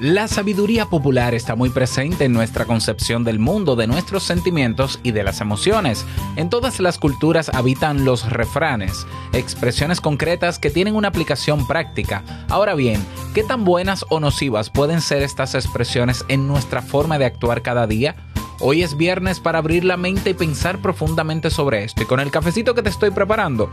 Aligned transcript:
La 0.00 0.26
sabiduría 0.26 0.86
popular 0.86 1.34
está 1.34 1.54
muy 1.54 1.70
presente 1.70 2.24
en 2.24 2.32
nuestra 2.32 2.64
concepción 2.64 3.22
del 3.22 3.38
mundo, 3.38 3.76
de 3.76 3.86
nuestros 3.86 4.24
sentimientos 4.24 4.98
y 5.04 5.12
de 5.12 5.22
las 5.22 5.40
emociones. 5.40 6.04
En 6.34 6.50
todas 6.50 6.80
las 6.80 6.98
culturas 6.98 7.48
habitan 7.50 8.04
los 8.04 8.28
refranes, 8.28 9.06
expresiones 9.32 10.00
concretas 10.00 10.58
que 10.58 10.70
tienen 10.70 10.96
una 10.96 11.08
aplicación 11.08 11.64
práctica. 11.68 12.24
Ahora 12.48 12.74
bien, 12.74 13.06
¿qué 13.34 13.44
tan 13.44 13.64
buenas 13.64 14.04
o 14.08 14.18
nocivas 14.18 14.68
pueden 14.68 15.00
ser 15.00 15.22
estas 15.22 15.54
expresiones 15.54 16.24
en 16.26 16.48
nuestra 16.48 16.82
forma 16.82 17.16
de 17.20 17.26
actuar 17.26 17.62
cada 17.62 17.86
día? 17.86 18.16
Hoy 18.58 18.82
es 18.82 18.96
viernes 18.96 19.38
para 19.38 19.58
abrir 19.58 19.84
la 19.84 19.96
mente 19.96 20.30
y 20.30 20.34
pensar 20.34 20.82
profundamente 20.82 21.50
sobre 21.50 21.84
esto. 21.84 22.02
Y 22.02 22.06
con 22.06 22.18
el 22.18 22.32
cafecito 22.32 22.74
que 22.74 22.82
te 22.82 22.90
estoy 22.90 23.12
preparando, 23.12 23.70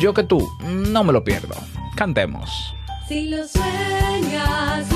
yo 0.00 0.14
que 0.14 0.22
tú, 0.22 0.48
no 0.64 1.02
me 1.02 1.12
lo 1.12 1.24
pierdo. 1.24 1.56
Cantemos. 1.96 2.72
Si 3.08 3.28
lo 3.28 3.46
sueñas, 3.48 4.86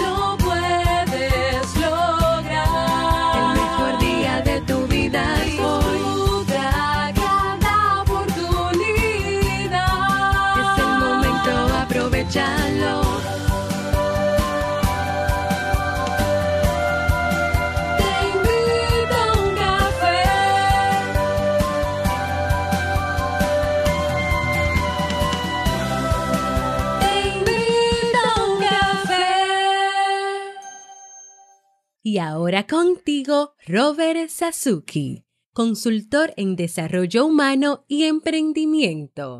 Y 32.12 32.18
ahora 32.18 32.66
contigo, 32.66 33.54
Robert 33.68 34.30
Sasuki, 34.30 35.22
consultor 35.52 36.34
en 36.36 36.56
desarrollo 36.56 37.24
humano 37.24 37.84
y 37.86 38.02
emprendimiento. 38.02 39.38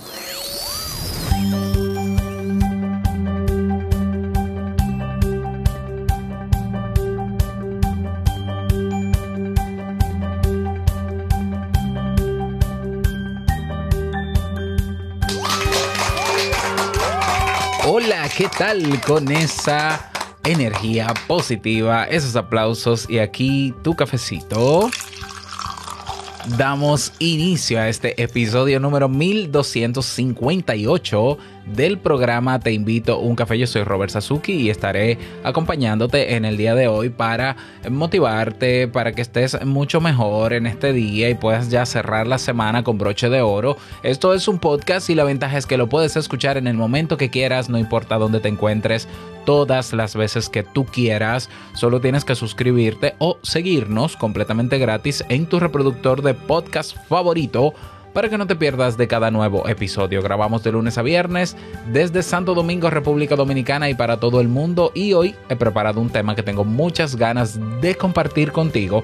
Hola, 17.89 18.29
¿qué 18.37 18.49
tal 18.57 19.01
con 19.01 19.33
esa 19.33 20.10
energía 20.45 21.13
positiva, 21.27 22.05
esos 22.05 22.37
aplausos 22.37 23.09
y 23.09 23.19
aquí 23.19 23.75
tu 23.83 23.95
cafecito? 23.95 24.91
Damos 26.57 27.13
inicio 27.19 27.79
a 27.79 27.89
este 27.89 28.23
episodio 28.23 28.81
número 28.81 29.09
1258 29.09 31.39
del 31.75 31.99
programa 31.99 32.59
Te 32.61 32.73
invito 32.73 33.19
un 33.19 33.37
café. 33.37 33.59
Yo 33.59 33.67
soy 33.67 33.83
Robert 33.83 34.13
Sasuki 34.13 34.53
y 34.53 34.71
estaré 34.71 35.19
acompañándote 35.45 36.35
en 36.35 36.45
el 36.45 36.57
día 36.57 36.75
de 36.75 36.89
hoy 36.89 37.09
para 37.09 37.57
motivarte, 37.89 38.89
para 38.89 39.13
que 39.13 39.23
estés 39.23 39.65
mucho 39.65 40.01
mejor 40.01 40.53
en 40.53 40.67
este 40.67 40.93
día 40.93 41.29
y 41.31 41.35
puedas 41.35 41.71
ya 41.71 41.87
cerrar 41.87 42.27
la 42.27 42.39
semana 42.39 42.83
con 42.83 42.99
broche 42.99 43.29
de 43.29 43.43
oro. 43.43 43.77
Esto 44.03 44.35
es 44.35 44.49
un 44.49 44.59
podcast 44.59 45.11
y 45.11 45.15
la 45.15 45.25
ventaja 45.25 45.59
es 45.59 45.67
que 45.67 45.77
lo 45.77 45.89
puedes 45.89 46.17
escuchar 46.17 46.57
en 46.57 46.67
el 46.67 46.77
momento 46.77 47.17
que 47.17 47.31
quieras, 47.31 47.69
no 47.69 47.79
importa 47.79 48.19
dónde 48.19 48.41
te 48.41 48.49
encuentres, 48.49 49.09
todas 49.45 49.93
las 49.93 50.17
veces 50.17 50.49
que 50.49 50.63
tú 50.63 50.85
quieras. 50.85 51.51
Solo 51.75 52.01
tienes 52.01 52.25
que 52.25 52.35
suscribirte 52.35 53.15
o 53.19 53.39
seguirnos 53.43 54.17
completamente 54.17 54.79
gratis 54.79 55.25
en 55.29 55.47
tu 55.47 55.61
reproductor 55.61 56.23
de 56.23 56.35
podcast 56.35 56.97
favorito 57.09 57.75
para 58.13 58.29
que 58.29 58.39
no 58.39 58.47
te 58.47 58.57
pierdas 58.57 58.97
de 58.97 59.09
cada 59.09 59.31
nuevo 59.31 59.69
episodio. 59.69 60.23
Grabamos 60.23 60.63
de 60.63 60.73
lunes 60.73 60.99
a 60.99 61.03
viernes 61.03 61.57
desde 61.93 62.23
Santo 62.23 62.55
Domingo, 62.55 62.91
República 62.91 63.37
Dominicana 63.37 63.89
y 63.89 63.95
para 63.95 64.19
todo 64.19 64.41
el 64.41 64.49
mundo. 64.49 64.93
Y 64.95 65.13
hoy 65.13 65.35
he 65.49 65.57
preparado 65.57 66.01
un 66.01 66.11
tema 66.11 66.35
que 66.35 66.43
tengo 66.43 66.65
muchas 66.65 67.17
ganas 67.17 67.59
de 67.81 67.95
compartir 67.95 68.53
contigo, 68.53 69.03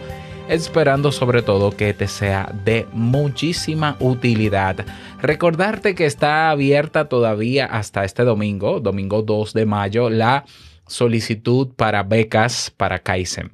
esperando 0.49 1.13
sobre 1.13 1.43
todo 1.43 1.77
que 1.77 1.95
te 1.95 2.09
sea 2.09 2.53
de 2.65 2.87
muchísima 2.93 3.97
utilidad. 4.01 4.85
Recordarte 5.21 5.95
que 5.95 6.07
está 6.07 6.51
abierta 6.51 7.09
todavía 7.09 7.67
hasta 7.67 8.05
este 8.05 8.25
domingo, 8.25 8.81
domingo 8.81 9.23
2 9.23 9.53
de 9.53 9.67
mayo, 9.67 10.11
la 10.11 10.45
solicitud 10.87 11.69
para 11.75 12.03
becas 12.03 12.73
para 12.77 12.99
Kaizen. 12.99 13.51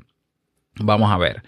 Vamos 0.77 1.11
a 1.11 1.19
ver. 1.19 1.43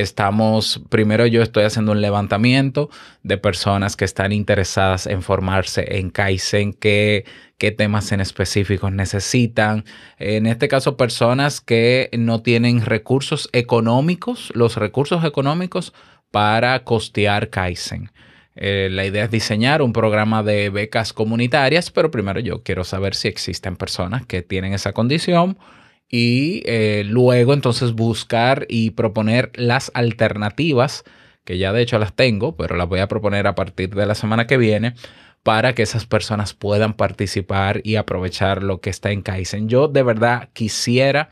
Estamos, 0.00 0.80
primero 0.90 1.26
yo 1.26 1.42
estoy 1.42 1.64
haciendo 1.64 1.90
un 1.90 2.00
levantamiento 2.00 2.88
de 3.24 3.36
personas 3.36 3.96
que 3.96 4.04
están 4.04 4.30
interesadas 4.30 5.08
en 5.08 5.22
formarse 5.22 5.98
en 5.98 6.10
Kaizen, 6.10 6.72
qué, 6.72 7.24
qué 7.58 7.72
temas 7.72 8.12
en 8.12 8.20
específicos 8.20 8.92
necesitan. 8.92 9.84
En 10.18 10.46
este 10.46 10.68
caso, 10.68 10.96
personas 10.96 11.60
que 11.60 12.10
no 12.16 12.42
tienen 12.42 12.84
recursos 12.84 13.48
económicos, 13.52 14.52
los 14.54 14.76
recursos 14.76 15.24
económicos 15.24 15.92
para 16.30 16.84
costear 16.84 17.50
Kaizen. 17.50 18.12
Eh, 18.54 18.90
la 18.92 19.04
idea 19.04 19.24
es 19.24 19.32
diseñar 19.32 19.82
un 19.82 19.92
programa 19.92 20.44
de 20.44 20.70
becas 20.70 21.12
comunitarias, 21.12 21.90
pero 21.90 22.12
primero 22.12 22.38
yo 22.38 22.62
quiero 22.62 22.84
saber 22.84 23.16
si 23.16 23.26
existen 23.26 23.76
personas 23.76 24.26
que 24.26 24.42
tienen 24.42 24.74
esa 24.74 24.92
condición 24.92 25.58
y 26.08 26.62
eh, 26.64 27.04
luego 27.06 27.52
entonces 27.52 27.92
buscar 27.92 28.66
y 28.68 28.90
proponer 28.90 29.52
las 29.54 29.90
alternativas, 29.94 31.04
que 31.44 31.58
ya 31.58 31.72
de 31.72 31.82
hecho 31.82 31.98
las 31.98 32.14
tengo, 32.14 32.56
pero 32.56 32.76
las 32.76 32.88
voy 32.88 33.00
a 33.00 33.08
proponer 33.08 33.46
a 33.46 33.54
partir 33.54 33.94
de 33.94 34.06
la 34.06 34.14
semana 34.14 34.46
que 34.46 34.56
viene 34.56 34.94
para 35.42 35.74
que 35.74 35.82
esas 35.82 36.06
personas 36.06 36.54
puedan 36.54 36.94
participar 36.94 37.80
y 37.84 37.96
aprovechar 37.96 38.62
lo 38.62 38.80
que 38.80 38.90
está 38.90 39.12
en 39.12 39.22
Kaizen. 39.22 39.68
Yo 39.68 39.88
de 39.88 40.02
verdad 40.02 40.48
quisiera 40.52 41.30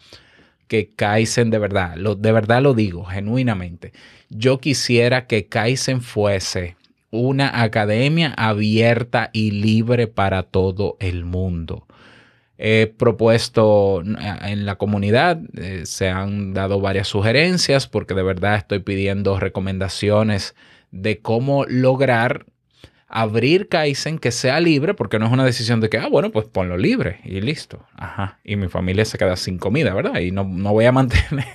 que 0.69 0.91
Kaizen, 0.94 1.50
de 1.50 1.58
verdad, 1.58 1.97
lo, 1.97 2.14
de 2.14 2.32
verdad 2.32 2.62
lo 2.62 2.75
digo 2.75 3.04
genuinamente, 3.04 3.93
yo 4.28 4.58
quisiera 4.58 5.26
que 5.26 5.47
Kaizen 5.47 6.00
fuese 6.00 6.76
una 7.10 7.62
academia 7.62 8.34
abierta 8.37 9.31
y 9.32 9.53
libre 9.53 10.06
para 10.06 10.43
todo 10.43 10.97
el 11.00 11.25
mundo. 11.25 11.87
He 12.59 12.87
propuesto 12.87 14.03
en 14.03 14.65
la 14.65 14.77
comunidad, 14.77 15.41
eh, 15.56 15.83
se 15.84 16.09
han 16.09 16.55
dado 16.55 16.81
varias 16.81 17.09
sugerencias 17.09 17.87
porque 17.87 18.15
de 18.15 18.22
verdad 18.22 18.56
estoy 18.56 18.78
pidiendo 18.78 19.39
recomendaciones 19.39 20.55
de 20.91 21.19
cómo 21.19 21.67
lograr 21.67 22.47
abrir 23.09 23.69
Kaizen 23.69 24.19
que 24.19 24.33
sea 24.33 24.61
libre, 24.61 24.94
porque 24.94 25.19
no 25.19 25.27
es 25.27 25.33
una 25.33 25.44
decisión 25.44 25.81
de 25.81 25.89
que, 25.89 25.99
ah, 25.99 26.09
bueno, 26.09 26.31
pues 26.33 26.47
ponlo 26.47 26.77
libre 26.77 27.21
y 27.25 27.41
listo. 27.41 27.84
Ajá. 27.94 28.39
Y 28.44 28.56
mi 28.56 28.69
familia 28.69 29.05
se 29.05 29.19
queda 29.19 29.37
sin 29.37 29.59
comida, 29.59 29.94
¿verdad? 29.94 30.21
Y 30.21 30.33
no, 30.33 30.44
no 30.44 30.73
voy 30.73 30.87
a 30.87 30.93
mantener. 30.93 31.47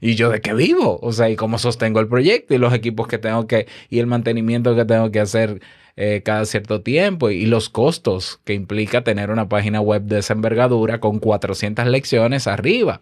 ¿Y 0.00 0.14
yo 0.14 0.30
de 0.30 0.40
qué 0.40 0.52
vivo? 0.52 0.98
O 1.00 1.12
sea, 1.12 1.30
¿y 1.30 1.36
cómo 1.36 1.58
sostengo 1.58 2.00
el 2.00 2.08
proyecto 2.08 2.54
y 2.54 2.58
los 2.58 2.74
equipos 2.74 3.08
que 3.08 3.18
tengo 3.18 3.46
que, 3.46 3.66
y 3.88 3.98
el 3.98 4.06
mantenimiento 4.06 4.76
que 4.76 4.84
tengo 4.84 5.10
que 5.10 5.20
hacer 5.20 5.60
eh, 5.96 6.22
cada 6.24 6.44
cierto 6.46 6.82
tiempo 6.82 7.30
y 7.30 7.46
los 7.46 7.68
costos 7.68 8.40
que 8.44 8.54
implica 8.54 9.04
tener 9.04 9.30
una 9.30 9.48
página 9.48 9.80
web 9.80 10.02
de 10.02 10.20
esa 10.20 10.32
envergadura 10.32 11.00
con 11.00 11.18
400 11.18 11.86
lecciones 11.86 12.46
arriba. 12.46 13.00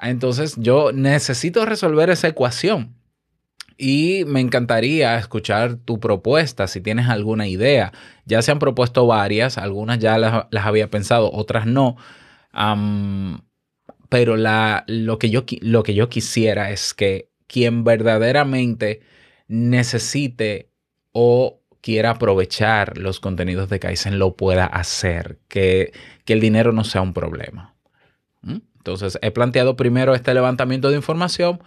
Entonces 0.00 0.54
yo 0.56 0.92
necesito 0.92 1.64
resolver 1.64 2.10
esa 2.10 2.28
ecuación 2.28 2.96
y 3.78 4.24
me 4.26 4.40
encantaría 4.40 5.16
escuchar 5.18 5.76
tu 5.76 6.00
propuesta 6.00 6.66
si 6.66 6.80
tienes 6.80 7.08
alguna 7.08 7.48
idea. 7.48 7.92
Ya 8.26 8.42
se 8.42 8.50
han 8.50 8.58
propuesto 8.58 9.06
varias, 9.06 9.58
algunas 9.58 9.98
ya 9.98 10.18
las, 10.18 10.46
las 10.50 10.66
había 10.66 10.90
pensado, 10.90 11.30
otras 11.32 11.66
no. 11.66 11.96
Pero 14.08 14.36
la, 14.36 14.84
lo, 14.88 15.18
que 15.18 15.30
yo, 15.30 15.44
lo 15.60 15.82
que 15.82 15.94
yo 15.94 16.08
quisiera 16.08 16.70
es 16.70 16.94
que 16.94 17.30
quien 17.46 17.84
verdaderamente 17.84 19.00
necesite 19.48 20.70
o 21.12 21.61
quiera 21.82 22.10
aprovechar 22.10 22.96
los 22.96 23.20
contenidos 23.20 23.68
de 23.68 23.80
Kaizen 23.80 24.18
lo 24.18 24.36
pueda 24.36 24.64
hacer, 24.64 25.38
que, 25.48 25.92
que 26.24 26.32
el 26.32 26.40
dinero 26.40 26.72
no 26.72 26.84
sea 26.84 27.02
un 27.02 27.12
problema. 27.12 27.74
¿Mm? 28.40 28.58
Entonces, 28.78 29.18
he 29.20 29.30
planteado 29.30 29.76
primero 29.76 30.14
este 30.14 30.32
levantamiento 30.32 30.88
de 30.88 30.96
información, 30.96 31.60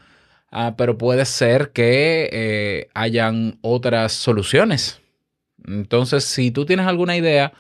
uh, 0.52 0.76
pero 0.76 0.98
puede 0.98 1.26
ser 1.26 1.72
que 1.72 2.30
eh, 2.32 2.88
hayan 2.94 3.60
otras 3.62 4.14
soluciones. 4.14 5.02
Entonces, 5.68 6.24
si 6.24 6.50
tú 6.50 6.66
tienes 6.66 6.88
alguna 6.88 7.18
idea 7.18 7.54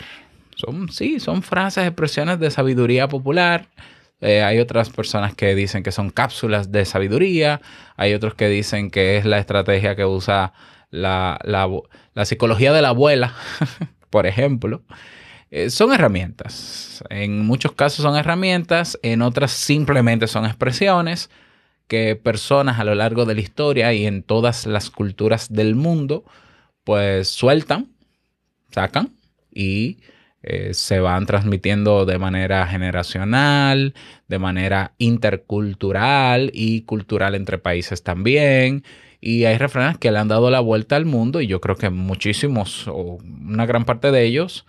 Son, 0.56 0.90
sí, 0.90 1.20
son 1.20 1.42
frases, 1.44 1.86
expresiones 1.86 2.40
de 2.40 2.52
sabiduría 2.52 3.08
popular. 3.08 3.68
Eh, 4.22 4.44
hay 4.44 4.60
otras 4.60 4.90
personas 4.90 5.36
que 5.36 5.54
dicen 5.56 5.84
que 5.84 5.92
son 5.92 6.10
cápsulas 6.10 6.72
de 6.72 6.86
sabiduría. 6.86 7.62
Hay 7.98 8.14
otros 8.14 8.36
que 8.36 8.48
dicen 8.48 8.90
que 8.92 9.18
es 9.18 9.26
la 9.26 9.40
estrategia 9.40 9.96
que 9.96 10.06
usa 10.06 10.54
la, 10.92 11.40
la, 11.44 11.70
la 12.14 12.26
psicología 12.26 12.72
de 12.72 12.82
la 12.82 12.90
abuela, 12.90 13.34
por 14.10 14.26
ejemplo. 14.28 14.84
Eh, 15.52 15.70
son 15.70 15.94
herramientas. 15.94 17.04
En 17.10 17.46
muchos 17.46 17.74
casos 17.74 18.04
son 18.04 18.16
herramientas, 18.16 18.98
en 19.04 19.22
otras 19.22 19.52
simplemente 19.52 20.28
son 20.28 20.46
expresiones 20.46 21.30
que 21.88 22.16
personas 22.16 22.80
a 22.80 22.84
lo 22.84 22.96
largo 22.96 23.26
de 23.26 23.36
la 23.36 23.42
historia 23.42 23.94
y 23.94 24.06
en 24.06 24.24
todas 24.24 24.66
las 24.66 24.90
culturas 24.90 25.52
del 25.54 25.76
mundo 25.76 26.24
pues 26.84 27.30
sueltan, 27.30 27.90
sacan 28.72 29.10
y 29.52 29.98
eh, 30.44 30.74
se 30.74 31.00
van 31.00 31.26
transmitiendo 31.26 32.06
de 32.06 32.20
manera 32.20 32.68
generacional, 32.68 33.96
de 34.28 34.40
manera 34.40 34.94
intercultural 34.98 36.52
y 36.54 36.82
cultural 36.82 37.36
entre 37.36 37.58
países 37.58 38.04
también. 38.04 38.84
Y 39.22 39.46
hay 39.46 39.58
refranes 39.58 39.98
que 39.98 40.12
le 40.12 40.20
han 40.20 40.28
dado 40.28 40.52
la 40.52 40.60
vuelta 40.60 40.96
al 40.96 41.06
mundo 41.06 41.42
y 41.42 41.48
yo 41.48 41.62
creo 41.62 41.76
que 41.78 41.90
muchísimos 41.90 42.88
o 42.88 43.18
una 43.24 43.66
gran 43.66 43.86
parte 43.86 44.12
de 44.12 44.24
ellos 44.24 44.66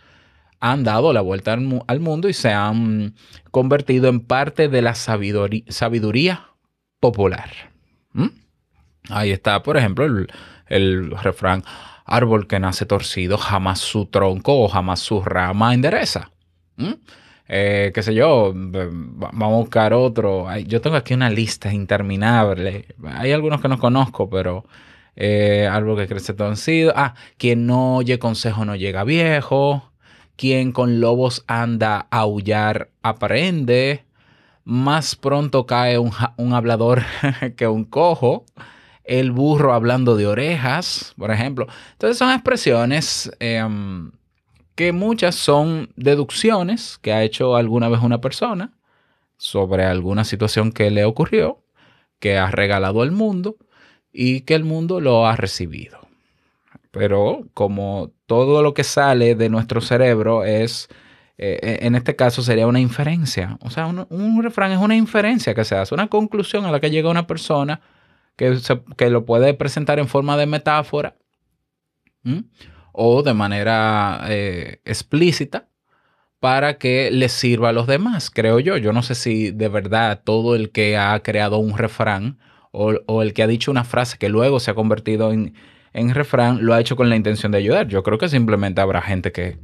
han 0.60 0.84
dado 0.84 1.12
la 1.12 1.20
vuelta 1.20 1.52
al, 1.52 1.60
mu- 1.60 1.84
al 1.86 2.00
mundo 2.00 2.30
y 2.30 2.32
se 2.32 2.50
han 2.52 3.14
convertido 3.50 4.08
en 4.08 4.20
parte 4.20 4.68
de 4.68 4.80
la 4.80 4.94
sabiduría 4.94 6.46
popular. 7.00 7.50
¿Mm? 8.12 8.28
Ahí 9.10 9.30
está, 9.30 9.62
por 9.62 9.76
ejemplo, 9.76 10.06
el, 10.66 11.10
refrán, 11.22 11.62
árbol 12.04 12.46
que 12.46 12.60
nace 12.60 12.86
torcido, 12.86 13.36
jamás 13.38 13.80
su 13.80 14.06
tronco 14.06 14.60
o 14.62 14.68
jamás 14.68 15.00
su 15.00 15.22
rama 15.22 15.74
endereza. 15.74 16.30
¿Mm? 16.76 16.94
Eh, 17.48 17.92
qué 17.94 18.02
sé 18.02 18.14
yo, 18.14 18.52
vamos 18.54 19.52
a 19.52 19.56
buscar 19.56 19.92
otro. 19.92 20.46
Yo 20.60 20.80
tengo 20.80 20.96
aquí 20.96 21.14
una 21.14 21.30
lista 21.30 21.72
interminable. 21.72 22.86
Hay 23.04 23.32
algunos 23.32 23.60
que 23.60 23.68
no 23.68 23.78
conozco, 23.78 24.28
pero 24.28 24.64
eh, 25.14 25.68
árbol 25.70 25.96
que 25.96 26.08
crece 26.08 26.34
torcido. 26.34 26.92
Ah, 26.96 27.14
quien 27.38 27.66
no 27.66 27.96
oye 27.96 28.18
consejo 28.18 28.64
no 28.64 28.74
llega 28.74 29.04
viejo. 29.04 29.92
Quien 30.36 30.72
con 30.72 31.00
lobos 31.00 31.44
anda 31.46 32.08
a 32.10 32.18
aullar 32.20 32.90
aprende. 33.02 34.05
Más 34.68 35.14
pronto 35.14 35.64
cae 35.64 35.96
un, 35.96 36.12
hablador 36.52 37.04
que 37.56 37.68
un 37.68 37.84
cojo. 37.84 38.44
El 39.04 39.30
burro 39.30 39.72
hablando 39.72 40.16
de 40.16 40.26
orejas, 40.26 41.14
por 41.16 41.30
ejemplo. 41.30 41.68
Entonces 41.92 42.18
son 42.18 42.32
expresiones 42.32 43.30
em, 43.38 44.10
que 44.74 44.90
muchas 44.90 45.36
son 45.36 45.90
deducciones 45.94 46.98
que 46.98 47.12
ha 47.12 47.22
hecho 47.22 47.54
alguna 47.54 47.88
vez 47.88 48.00
una 48.02 48.20
persona 48.20 48.72
sobre 49.36 49.84
alguna 49.84 50.24
situación 50.24 50.72
que 50.72 50.90
le 50.90 51.04
ocurrió, 51.04 51.62
que 52.18 52.36
ha 52.36 52.50
regalado 52.50 53.02
al 53.02 53.12
mundo 53.12 53.58
y 54.12 54.40
que 54.40 54.56
el 54.56 54.64
mundo 54.64 55.00
lo 55.00 55.28
ha 55.28 55.36
recibido. 55.36 56.00
Pero 56.90 57.46
como 57.54 58.10
todo 58.26 58.64
lo 58.64 58.74
que 58.74 58.82
sale 58.82 59.36
de 59.36 59.48
nuestro 59.48 59.80
cerebro 59.80 60.42
es, 60.42 60.88
eh, 61.38 61.78
en 61.82 61.94
este 61.94 62.16
caso 62.16 62.42
sería 62.42 62.66
una 62.66 62.80
inferencia. 62.80 63.58
O 63.60 63.70
sea, 63.70 63.86
un, 63.86 64.42
refrán 64.42 64.72
es 64.72 64.78
una 64.78 64.96
inferencia 64.96 65.54
que 65.54 65.64
se 65.64 65.76
hace, 65.76 65.94
una 65.94 66.08
conclusión 66.08 66.64
a 66.64 66.70
la 66.70 66.80
que 66.80 66.90
llega 66.90 67.10
una 67.10 67.26
persona 67.26 67.80
que, 68.36 68.58
que 68.96 69.10
lo 69.10 69.24
puede 69.24 69.54
presentar 69.54 69.98
en 69.98 70.08
forma 70.08 70.36
de 70.36 70.46
metáfora 70.46 71.16
o 72.92 73.22
de 73.22 73.34
manera 73.34 74.24
eh, 74.28 74.80
explícita 74.84 75.68
para 76.40 76.78
que 76.78 77.10
le 77.10 77.28
sirva 77.28 77.68
a 77.68 77.72
los 77.72 77.86
demás, 77.86 78.30
creo 78.30 78.58
yo. 78.58 78.76
Yo 78.78 78.92
no 78.92 79.02
sé 79.02 79.14
si 79.14 79.50
de 79.50 79.68
verdad 79.68 80.22
todo 80.24 80.54
el 80.54 80.70
que 80.70 80.96
ha 80.96 81.18
creado 81.22 81.58
un 81.58 81.76
refrán 81.78 82.38
o, 82.72 83.22
el 83.22 83.32
que 83.32 83.42
ha 83.42 83.46
dicho 83.46 83.70
una 83.70 83.84
frase 83.84 84.18
que 84.18 84.28
luego 84.28 84.60
se 84.60 84.70
ha 84.70 84.74
convertido 84.74 85.32
en 85.32 85.54
refrán 86.14 86.58
lo 86.66 86.74
ha 86.74 86.80
hecho 86.80 86.94
con 86.94 87.08
la 87.08 87.16
intención 87.16 87.52
de 87.52 87.58
ayudar. 87.58 87.88
Yo 87.88 88.02
creo 88.02 88.18
que 88.18 88.28
simplemente 88.28 88.80
habrá 88.80 89.00
gente 89.00 89.32
que 89.32 89.58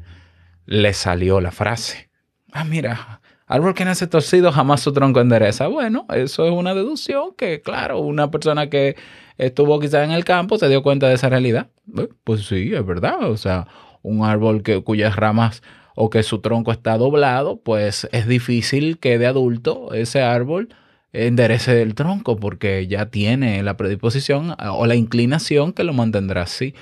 le 0.66 0.92
salió 0.92 1.40
la 1.40 1.50
frase. 1.50 2.10
Ah, 2.52 2.64
mira, 2.64 3.20
árbol 3.46 3.74
que 3.74 3.84
nace 3.84 4.06
torcido 4.06 4.52
jamás 4.52 4.80
su 4.80 4.92
tronco 4.92 5.20
endereza. 5.20 5.66
Bueno, 5.68 6.06
eso 6.14 6.46
es 6.46 6.52
una 6.52 6.74
deducción 6.74 7.34
que, 7.36 7.60
claro, 7.60 8.00
una 8.00 8.30
persona 8.30 8.68
que 8.68 8.96
estuvo 9.38 9.78
quizás 9.80 10.04
en 10.04 10.12
el 10.12 10.24
campo 10.24 10.58
se 10.58 10.68
dio 10.68 10.82
cuenta 10.82 11.08
de 11.08 11.14
esa 11.14 11.28
realidad. 11.28 11.68
Eh, 11.96 12.08
Pues 12.24 12.46
sí, 12.46 12.72
es 12.74 12.86
verdad. 12.86 13.30
O 13.30 13.36
sea, 13.36 13.66
un 14.02 14.24
árbol 14.24 14.62
que, 14.62 14.82
cuyas 14.82 15.16
ramas 15.16 15.62
o 15.94 16.10
que 16.10 16.22
su 16.22 16.40
tronco 16.40 16.72
está 16.72 16.96
doblado, 16.96 17.60
pues 17.60 18.08
es 18.12 18.26
difícil 18.26 18.98
que 18.98 19.18
de 19.18 19.26
adulto 19.26 19.92
ese 19.92 20.22
árbol 20.22 20.74
enderece 21.12 21.82
el 21.82 21.94
tronco 21.94 22.36
porque 22.36 22.86
ya 22.86 23.06
tiene 23.06 23.62
la 23.62 23.76
predisposición 23.76 24.56
o 24.58 24.86
la 24.86 24.94
inclinación 24.94 25.72
que 25.72 25.84
lo 25.84 25.92
mantendrá 25.92 26.42
así. 26.42 26.74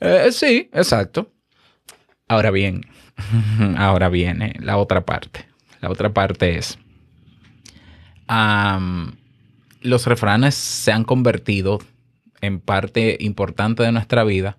Eh, 0.00 0.28
sí, 0.32 0.70
exacto. 0.72 1.31
Ahora 2.28 2.50
bien, 2.50 2.86
ahora 3.76 4.08
viene 4.08 4.54
la 4.60 4.76
otra 4.76 5.04
parte. 5.04 5.46
La 5.80 5.90
otra 5.90 6.12
parte 6.12 6.56
es, 6.58 6.78
los 9.80 10.06
refranes 10.06 10.54
se 10.54 10.92
han 10.92 11.04
convertido 11.04 11.80
en 12.40 12.60
parte 12.60 13.16
importante 13.20 13.82
de 13.82 13.92
nuestra 13.92 14.24
vida. 14.24 14.58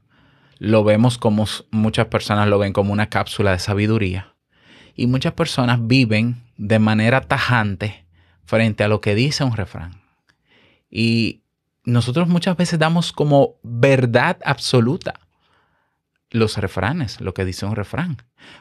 Lo 0.60 0.84
vemos 0.84 1.18
como 1.18 1.46
muchas 1.72 2.08
personas 2.08 2.48
lo 2.48 2.60
ven 2.60 2.74
como 2.74 2.94
una 2.94 3.10
cápsula 3.10 3.52
de 3.52 3.60
sabiduría. 3.60 4.36
Y 4.96 5.08
muchas 5.08 5.34
personas 5.34 5.80
viven 5.82 6.44
de 6.58 6.80
manera 6.80 7.22
tajante 7.22 8.06
frente 8.46 8.84
a 8.84 8.88
lo 8.88 9.02
que 9.02 9.16
dice 9.16 9.44
un 9.44 9.56
refrán. 9.56 10.02
Y 10.90 11.42
nosotros 11.86 12.28
muchas 12.28 12.56
veces 12.56 12.80
damos 12.80 13.12
como 13.12 13.56
verdad 13.64 14.38
absoluta 14.46 15.23
los 16.34 16.58
refranes, 16.58 17.22
lo 17.22 17.34
que 17.34 17.46
dice 17.46 17.66
un 17.66 17.78
refrán. 17.78 18.18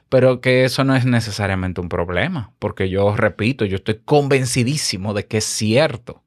Pero 0.08 0.40
que 0.40 0.64
eso 0.64 0.84
no 0.84 0.94
es 0.94 1.06
necesariamente 1.06 1.80
un 1.80 1.88
problema, 1.88 2.52
porque 2.60 2.88
yo 2.90 3.16
repito, 3.16 3.64
yo 3.64 3.76
estoy 3.76 4.00
convencidísimo 4.04 5.14
de 5.14 5.26
que 5.26 5.38
es 5.38 5.44
cierto, 5.44 6.22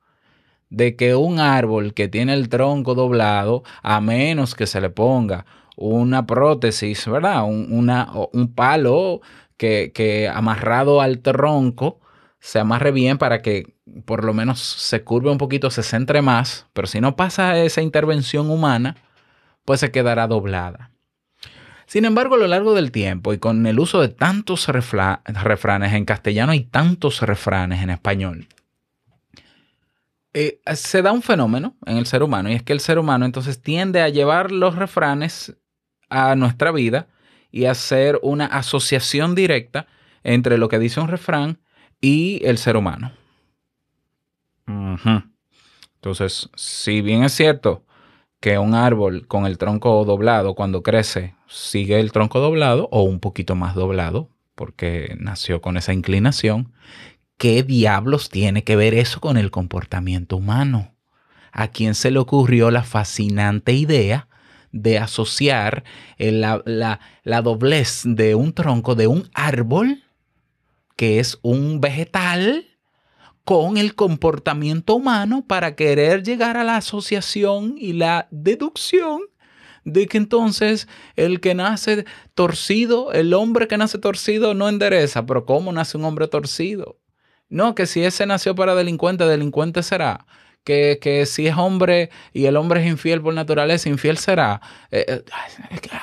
de 0.70 0.96
que 0.96 1.16
un 1.16 1.40
árbol 1.40 1.94
que 1.94 2.08
tiene 2.08 2.34
el 2.34 2.50
tronco 2.50 2.96
doblado, 2.96 3.64
a 3.84 4.02
menos 4.02 4.56
que 4.56 4.68
se 4.68 4.82
le 4.82 4.90
ponga 4.90 5.46
una 5.78 6.26
prótesis, 6.26 7.08
¿verdad? 7.08 7.44
Un, 7.46 7.68
una- 7.72 8.12
un 8.34 8.54
palo 8.54 9.22
que, 9.58 9.92
que 9.94 10.28
amarrado 10.30 11.02
al 11.02 11.20
tronco 11.20 12.00
se 12.40 12.60
amarre 12.60 12.92
bien 12.92 13.18
para 13.18 13.42
que 13.42 13.76
por 14.06 14.24
lo 14.24 14.34
menos 14.34 14.60
se 14.60 15.04
curve 15.04 15.32
un 15.32 15.38
poquito, 15.38 15.70
se 15.72 15.84
centre 15.84 16.22
más, 16.22 16.68
pero 16.74 16.88
si 16.88 17.02
no 17.02 17.16
pasa 17.16 17.58
esa 17.60 17.82
intervención 17.82 18.50
humana, 18.50 18.98
pues 19.66 19.80
se 19.82 19.92
quedará 19.92 20.28
doblada. 20.28 20.92
Sin 21.88 22.06
embargo, 22.06 22.36
a 22.36 22.40
lo 22.40 22.48
largo 22.48 22.74
del 22.74 22.92
tiempo 22.92 23.34
y 23.34 23.38
con 23.38 23.66
el 23.68 23.80
uso 23.80 24.02
de 24.02 24.10
tantos 24.10 24.68
refranes 24.68 25.94
en 25.94 26.06
castellano 26.06 26.54
y 26.54 26.62
tantos 26.62 27.22
refranes 27.22 27.84
en 27.84 27.92
español, 27.92 28.48
eh, 30.34 30.60
se 30.74 31.02
da 31.02 31.14
un 31.14 31.22
fenómeno 31.22 31.78
en 31.86 31.98
el 31.98 32.06
ser 32.06 32.22
humano 32.22 32.50
y 32.50 32.54
es 32.56 32.64
que 32.64 32.74
el 32.74 32.82
ser 32.82 33.00
humano 33.00 33.26
entonces 33.26 33.62
tiende 33.62 34.02
a 34.02 34.10
llevar 34.10 34.52
los 34.52 34.76
refranes 34.76 35.56
a 36.10 36.36
nuestra 36.36 36.72
vida 36.72 37.08
y 37.52 37.66
hacer 37.66 38.20
una 38.22 38.48
asociación 38.48 39.34
directa 39.34 39.88
entre 40.24 40.58
lo 40.58 40.68
que 40.68 40.80
dice 40.80 41.00
un 41.00 41.08
refrán 41.08 41.60
y 42.02 42.42
el 42.44 42.58
ser 42.58 42.76
humano. 42.76 43.14
Entonces, 45.96 46.50
si 46.56 47.02
bien 47.02 47.24
es 47.24 47.34
cierto 47.34 47.86
que 48.40 48.60
un 48.60 48.74
árbol 48.76 49.28
con 49.28 49.46
el 49.46 49.58
tronco 49.58 50.04
doblado 50.06 50.56
cuando 50.56 50.84
crece 50.84 51.36
sigue 51.48 52.00
el 52.00 52.12
tronco 52.12 52.40
doblado 52.40 52.88
o 52.92 53.04
un 53.04 53.20
poquito 53.20 53.56
más 53.56 53.76
doblado 53.76 54.30
porque 54.56 55.16
nació 55.20 55.62
con 55.62 55.76
esa 55.78 55.94
inclinación, 55.94 56.72
¿qué 57.38 57.64
diablos 57.64 58.30
tiene 58.30 58.64
que 58.64 58.76
ver 58.76 58.94
eso 58.94 59.20
con 59.22 59.38
el 59.38 59.52
comportamiento 59.52 60.38
humano? 60.38 60.96
¿A 61.52 61.70
quién 61.70 61.96
se 61.96 62.12
le 62.12 62.20
ocurrió 62.20 62.72
la 62.72 62.84
fascinante 62.84 63.74
idea 63.74 64.28
de 64.72 65.00
asociar 65.00 65.84
la, 66.18 66.62
la- 66.66 67.00
la 67.24 67.42
doblez 67.42 68.04
de 68.06 68.36
un 68.36 68.54
tronco 68.54 68.96
de 68.96 69.08
un 69.08 69.30
árbol, 69.34 70.04
que 70.96 71.20
es 71.20 71.40
un 71.42 71.82
vegetal, 71.82 72.68
con 73.46 73.78
el 73.78 73.94
comportamiento 73.96 74.96
humano 74.96 75.46
para 75.48 75.76
querer 75.76 76.24
llegar 76.24 76.58
a 76.58 76.64
la 76.64 76.78
asociación 76.78 77.76
y 77.78 77.94
la 77.94 78.28
deducción 78.32 79.22
de 79.86 80.08
que 80.08 80.18
entonces 80.18 80.88
el 81.16 81.40
que 81.40 81.54
nace 81.54 82.06
torcido, 82.34 83.14
el 83.14 83.36
hombre 83.36 83.68
que 83.68 83.78
nace 83.78 84.00
torcido 84.00 84.56
no 84.56 84.68
endereza, 84.68 85.28
pero 85.28 85.46
¿cómo 85.46 85.72
nace 85.72 85.96
un 85.96 86.06
hombre 86.06 86.28
torcido? 86.28 87.00
No, 87.48 87.76
que 87.76 87.86
si 87.86 88.04
ese 88.04 88.26
nació 88.26 88.56
para 88.56 88.74
delincuente, 88.74 89.24
delincuente 89.26 89.84
será. 89.84 90.26
Que, 90.64 90.98
que 91.00 91.28
si 91.28 91.46
es 91.46 91.56
hombre 91.56 92.10
y 92.34 92.46
el 92.46 92.58
hombre 92.58 92.82
es 92.82 92.88
infiel 92.88 93.22
por 93.22 93.36
naturaleza, 93.36 93.88
infiel 93.88 94.18
será. 94.18 94.60
Eh, 94.90 95.06
eh, 95.08 95.24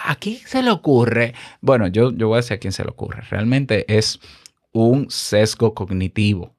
¿A 0.04 0.14
quién 0.14 0.38
se 0.46 0.62
le 0.62 0.70
ocurre? 0.70 1.34
Bueno, 1.61 1.88
yo, 1.88 2.12
yo 2.12 2.28
voy 2.28 2.37
a 2.37 2.42
decir 2.42 2.54
a 2.54 2.61
quién 2.61 2.72
se 2.72 2.84
le 2.84 2.90
ocurre. 2.90 3.22
Realmente 3.28 3.84
es 3.92 4.20
un 4.70 5.11
sesgo 5.11 5.75
cognitivo 5.75 6.54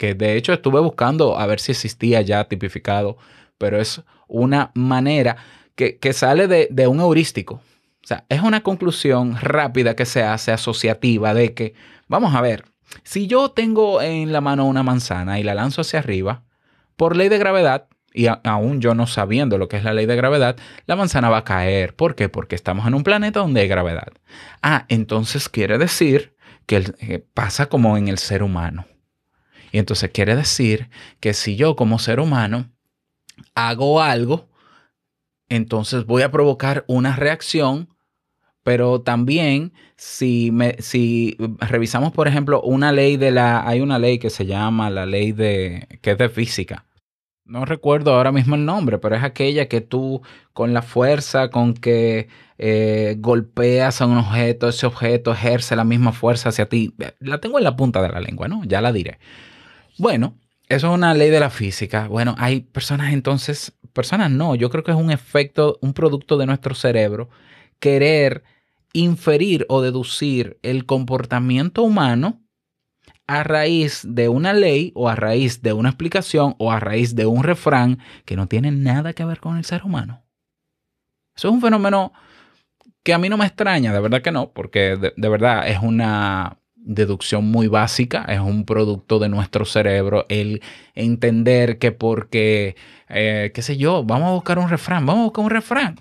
que 0.00 0.14
de 0.14 0.34
hecho 0.34 0.54
estuve 0.54 0.80
buscando 0.80 1.38
a 1.38 1.44
ver 1.44 1.60
si 1.60 1.72
existía 1.72 2.22
ya 2.22 2.44
tipificado, 2.44 3.18
pero 3.58 3.78
es 3.78 4.00
una 4.28 4.70
manera 4.72 5.36
que, 5.74 5.98
que 5.98 6.14
sale 6.14 6.48
de, 6.48 6.68
de 6.70 6.86
un 6.86 7.00
heurístico. 7.00 7.56
O 8.02 8.06
sea, 8.06 8.24
es 8.30 8.40
una 8.40 8.62
conclusión 8.62 9.36
rápida 9.38 9.94
que 9.94 10.06
se 10.06 10.22
hace 10.22 10.52
asociativa 10.52 11.34
de 11.34 11.52
que, 11.52 11.74
vamos 12.08 12.34
a 12.34 12.40
ver, 12.40 12.64
si 13.02 13.26
yo 13.26 13.50
tengo 13.50 14.00
en 14.00 14.32
la 14.32 14.40
mano 14.40 14.64
una 14.64 14.82
manzana 14.82 15.38
y 15.38 15.42
la 15.42 15.52
lanzo 15.52 15.82
hacia 15.82 15.98
arriba, 15.98 16.44
por 16.96 17.14
ley 17.14 17.28
de 17.28 17.36
gravedad, 17.36 17.86
y 18.14 18.26
aún 18.26 18.80
yo 18.80 18.94
no 18.94 19.06
sabiendo 19.06 19.58
lo 19.58 19.68
que 19.68 19.76
es 19.76 19.84
la 19.84 19.92
ley 19.92 20.06
de 20.06 20.16
gravedad, 20.16 20.56
la 20.86 20.96
manzana 20.96 21.28
va 21.28 21.38
a 21.38 21.44
caer. 21.44 21.94
¿Por 21.94 22.14
qué? 22.14 22.30
Porque 22.30 22.56
estamos 22.56 22.86
en 22.86 22.94
un 22.94 23.04
planeta 23.04 23.40
donde 23.40 23.60
hay 23.60 23.68
gravedad. 23.68 24.08
Ah, 24.62 24.86
entonces 24.88 25.50
quiere 25.50 25.76
decir 25.76 26.34
que 26.64 26.90
eh, 27.00 27.22
pasa 27.34 27.66
como 27.66 27.98
en 27.98 28.08
el 28.08 28.16
ser 28.16 28.42
humano. 28.42 28.86
Y 29.72 29.78
entonces 29.78 30.10
quiere 30.10 30.36
decir 30.36 30.88
que 31.20 31.34
si 31.34 31.56
yo 31.56 31.76
como 31.76 31.98
ser 31.98 32.20
humano 32.20 32.70
hago 33.54 34.02
algo, 34.02 34.48
entonces 35.48 36.06
voy 36.06 36.22
a 36.22 36.30
provocar 36.30 36.84
una 36.86 37.16
reacción, 37.16 37.88
pero 38.62 39.00
también 39.00 39.72
si, 39.96 40.50
me, 40.52 40.76
si 40.80 41.36
revisamos, 41.58 42.12
por 42.12 42.28
ejemplo, 42.28 42.62
una 42.62 42.92
ley 42.92 43.16
de 43.16 43.30
la, 43.30 43.66
hay 43.66 43.80
una 43.80 43.98
ley 43.98 44.18
que 44.18 44.30
se 44.30 44.46
llama 44.46 44.90
la 44.90 45.06
ley 45.06 45.32
de, 45.32 45.86
que 46.02 46.12
es 46.12 46.18
de 46.18 46.28
física. 46.28 46.86
No 47.44 47.64
recuerdo 47.64 48.14
ahora 48.14 48.30
mismo 48.30 48.54
el 48.54 48.64
nombre, 48.64 48.98
pero 48.98 49.16
es 49.16 49.24
aquella 49.24 49.66
que 49.66 49.80
tú 49.80 50.22
con 50.52 50.72
la 50.72 50.82
fuerza 50.82 51.50
con 51.50 51.74
que 51.74 52.28
eh, 52.58 53.16
golpeas 53.18 54.00
a 54.00 54.06
un 54.06 54.18
objeto, 54.18 54.68
ese 54.68 54.86
objeto 54.86 55.32
ejerce 55.32 55.74
la 55.74 55.82
misma 55.82 56.12
fuerza 56.12 56.50
hacia 56.50 56.68
ti. 56.68 56.94
La 57.18 57.40
tengo 57.40 57.58
en 57.58 57.64
la 57.64 57.74
punta 57.74 58.02
de 58.02 58.08
la 58.08 58.20
lengua, 58.20 58.46
¿no? 58.46 58.62
Ya 58.64 58.80
la 58.80 58.92
diré. 58.92 59.18
Bueno, 60.00 60.38
eso 60.66 60.86
es 60.86 60.94
una 60.94 61.12
ley 61.12 61.28
de 61.28 61.40
la 61.40 61.50
física. 61.50 62.08
Bueno, 62.08 62.34
hay 62.38 62.60
personas 62.62 63.12
entonces, 63.12 63.76
personas 63.92 64.30
no, 64.30 64.54
yo 64.54 64.70
creo 64.70 64.82
que 64.82 64.92
es 64.92 64.96
un 64.96 65.10
efecto, 65.10 65.78
un 65.82 65.92
producto 65.92 66.38
de 66.38 66.46
nuestro 66.46 66.74
cerebro, 66.74 67.28
querer 67.80 68.42
inferir 68.94 69.66
o 69.68 69.82
deducir 69.82 70.58
el 70.62 70.86
comportamiento 70.86 71.82
humano 71.82 72.40
a 73.26 73.42
raíz 73.42 74.00
de 74.08 74.30
una 74.30 74.54
ley 74.54 74.90
o 74.94 75.10
a 75.10 75.16
raíz 75.16 75.60
de 75.60 75.74
una 75.74 75.90
explicación 75.90 76.54
o 76.56 76.72
a 76.72 76.80
raíz 76.80 77.14
de 77.14 77.26
un 77.26 77.42
refrán 77.42 77.98
que 78.24 78.36
no 78.36 78.46
tiene 78.46 78.70
nada 78.70 79.12
que 79.12 79.26
ver 79.26 79.38
con 79.38 79.58
el 79.58 79.66
ser 79.66 79.84
humano. 79.84 80.24
Eso 81.36 81.48
es 81.48 81.54
un 81.54 81.60
fenómeno 81.60 82.14
que 83.02 83.12
a 83.12 83.18
mí 83.18 83.28
no 83.28 83.36
me 83.36 83.44
extraña, 83.44 83.92
de 83.92 84.00
verdad 84.00 84.22
que 84.22 84.32
no, 84.32 84.50
porque 84.50 84.96
de, 84.96 85.12
de 85.14 85.28
verdad 85.28 85.68
es 85.68 85.78
una 85.82 86.59
deducción 86.82 87.44
muy 87.44 87.68
básica, 87.68 88.24
es 88.28 88.40
un 88.40 88.64
producto 88.64 89.18
de 89.18 89.28
nuestro 89.28 89.64
cerebro 89.64 90.26
el 90.28 90.62
entender 90.94 91.78
que 91.78 91.92
porque, 91.92 92.76
eh, 93.08 93.50
qué 93.54 93.62
sé 93.62 93.76
yo, 93.76 94.04
vamos 94.04 94.28
a 94.28 94.32
buscar 94.32 94.58
un 94.58 94.68
refrán, 94.68 95.06
vamos 95.06 95.20
a 95.20 95.24
buscar 95.24 95.44
un 95.44 95.50
refrán. 95.50 96.00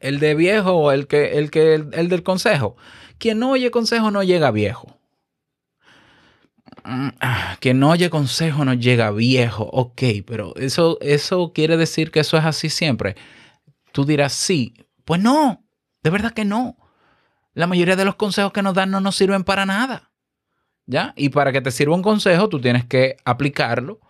El 0.00 0.18
de 0.20 0.34
viejo 0.34 0.92
el, 0.92 1.06
que, 1.06 1.38
el, 1.38 1.50
que, 1.50 1.74
el, 1.74 1.88
el 1.92 2.08
del 2.08 2.22
consejo. 2.22 2.76
Quien 3.18 3.38
no 3.38 3.50
oye 3.50 3.70
consejo 3.70 4.10
no 4.10 4.22
llega 4.22 4.50
viejo. 4.50 4.98
Mm, 6.84 7.08
ah, 7.20 7.56
Quien 7.60 7.80
no 7.80 7.90
oye 7.90 8.10
consejo 8.10 8.64
no 8.64 8.74
llega 8.74 9.10
viejo. 9.10 9.64
Ok, 9.72 10.02
pero 10.26 10.54
eso, 10.56 10.98
eso 11.00 11.52
quiere 11.54 11.76
decir 11.76 12.10
que 12.10 12.20
eso 12.20 12.36
es 12.36 12.44
así 12.44 12.68
siempre. 12.68 13.16
Tú 13.92 14.04
dirás 14.04 14.32
sí. 14.32 14.74
Pues 15.04 15.20
no, 15.20 15.64
de 16.02 16.10
verdad 16.10 16.32
que 16.32 16.44
no. 16.44 16.76
La 17.54 17.66
mayoría 17.66 17.96
de 17.96 18.04
los 18.04 18.16
consejos 18.16 18.52
que 18.52 18.62
nos 18.62 18.74
dan 18.74 18.90
no 18.90 19.00
nos 19.00 19.16
sirven 19.16 19.44
para 19.44 19.64
nada. 19.66 20.10
¿Ya? 20.86 21.14
Y 21.16 21.30
para 21.30 21.52
que 21.52 21.62
te 21.62 21.70
sirva 21.70 21.94
un 21.94 22.02
consejo, 22.02 22.48
tú 22.48 22.60
tienes 22.60 22.84
que 22.84 23.16
aplicarlo. 23.24 24.00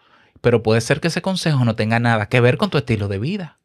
Pero 0.41 0.63
puede 0.63 0.81
ser 0.81 1.01
que 1.01 1.09
ese 1.09 1.23
consejo 1.23 1.65
no 1.65 1.77
tenga 1.77 2.01
nada 2.01 2.27
que 2.29 2.41
ver 2.41 2.57
con 2.59 2.69
tu 2.71 2.79
estilo 2.79 3.09
de 3.09 3.19
vida. 3.19 3.59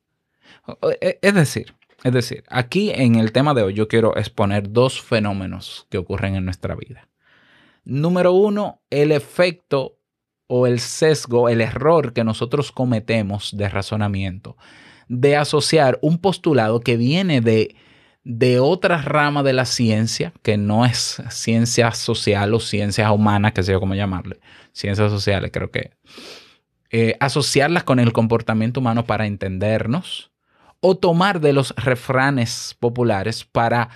O- 0.66 0.92
e- 1.02 1.20
Es 1.22 1.34
decir, 1.34 1.74
es 2.04 2.14
decir, 2.14 2.44
aquí 2.50 2.92
en 2.92 3.16
el 3.16 3.32
tema 3.32 3.54
de 3.54 3.64
hoy 3.64 3.74
yo 3.74 3.88
quiero 3.88 4.16
exponer 4.16 4.72
dos 4.72 5.02
fenómenos 5.02 5.88
que 5.90 5.98
ocurren 5.98 6.36
en 6.36 6.46
nuestra 6.46 6.76
vida. 6.76 7.10
Número 7.84 8.34
uno, 8.34 8.82
el 8.90 9.12
efecto 9.12 9.98
o 10.48 10.68
el 10.68 10.80
sesgo, 10.80 11.50
el 11.50 11.62
error 11.62 12.14
que 12.14 12.24
nosotros 12.24 12.72
cometemos 12.72 13.56
de 13.58 13.68
razonamiento, 13.70 14.56
de 15.08 15.36
asociar 15.36 16.00
un 16.02 16.20
postulado 16.20 16.80
que 16.80 16.98
viene 16.98 17.42
de, 17.42 17.76
de 18.24 18.60
otra 18.60 19.02
rama 19.02 19.44
de 19.44 19.54
la 19.54 19.66
ciencia, 19.66 20.34
que 20.42 20.58
no 20.58 20.86
es 20.86 21.22
ciencia 21.30 21.92
social 21.92 22.54
o 22.54 22.60
ciencias 22.60 23.12
humanas, 23.12 23.54
que 23.54 23.64
sé 23.64 23.72
yo 23.72 23.80
cómo 23.80 23.96
llamarle, 23.96 24.40
ciencias 24.72 25.12
sociales 25.12 25.52
creo 25.54 25.72
que, 25.72 25.92
eh, 26.92 27.16
asociarlas 27.20 27.84
con 27.84 28.00
el 28.00 28.14
comportamiento 28.14 28.80
humano 28.80 29.06
para 29.06 29.26
entendernos, 29.26 30.32
o 30.82 30.96
tomar 30.96 31.42
de 31.42 31.54
los 31.54 31.74
refranes 31.76 32.76
populares 32.80 33.44
para 33.44 33.90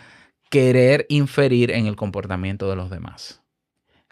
querer 0.50 1.06
inferir 1.10 1.72
en 1.72 1.88
el 1.88 1.96
comportamiento 1.96 2.70
de 2.70 2.75
los 2.75 2.89
demás. 2.89 3.42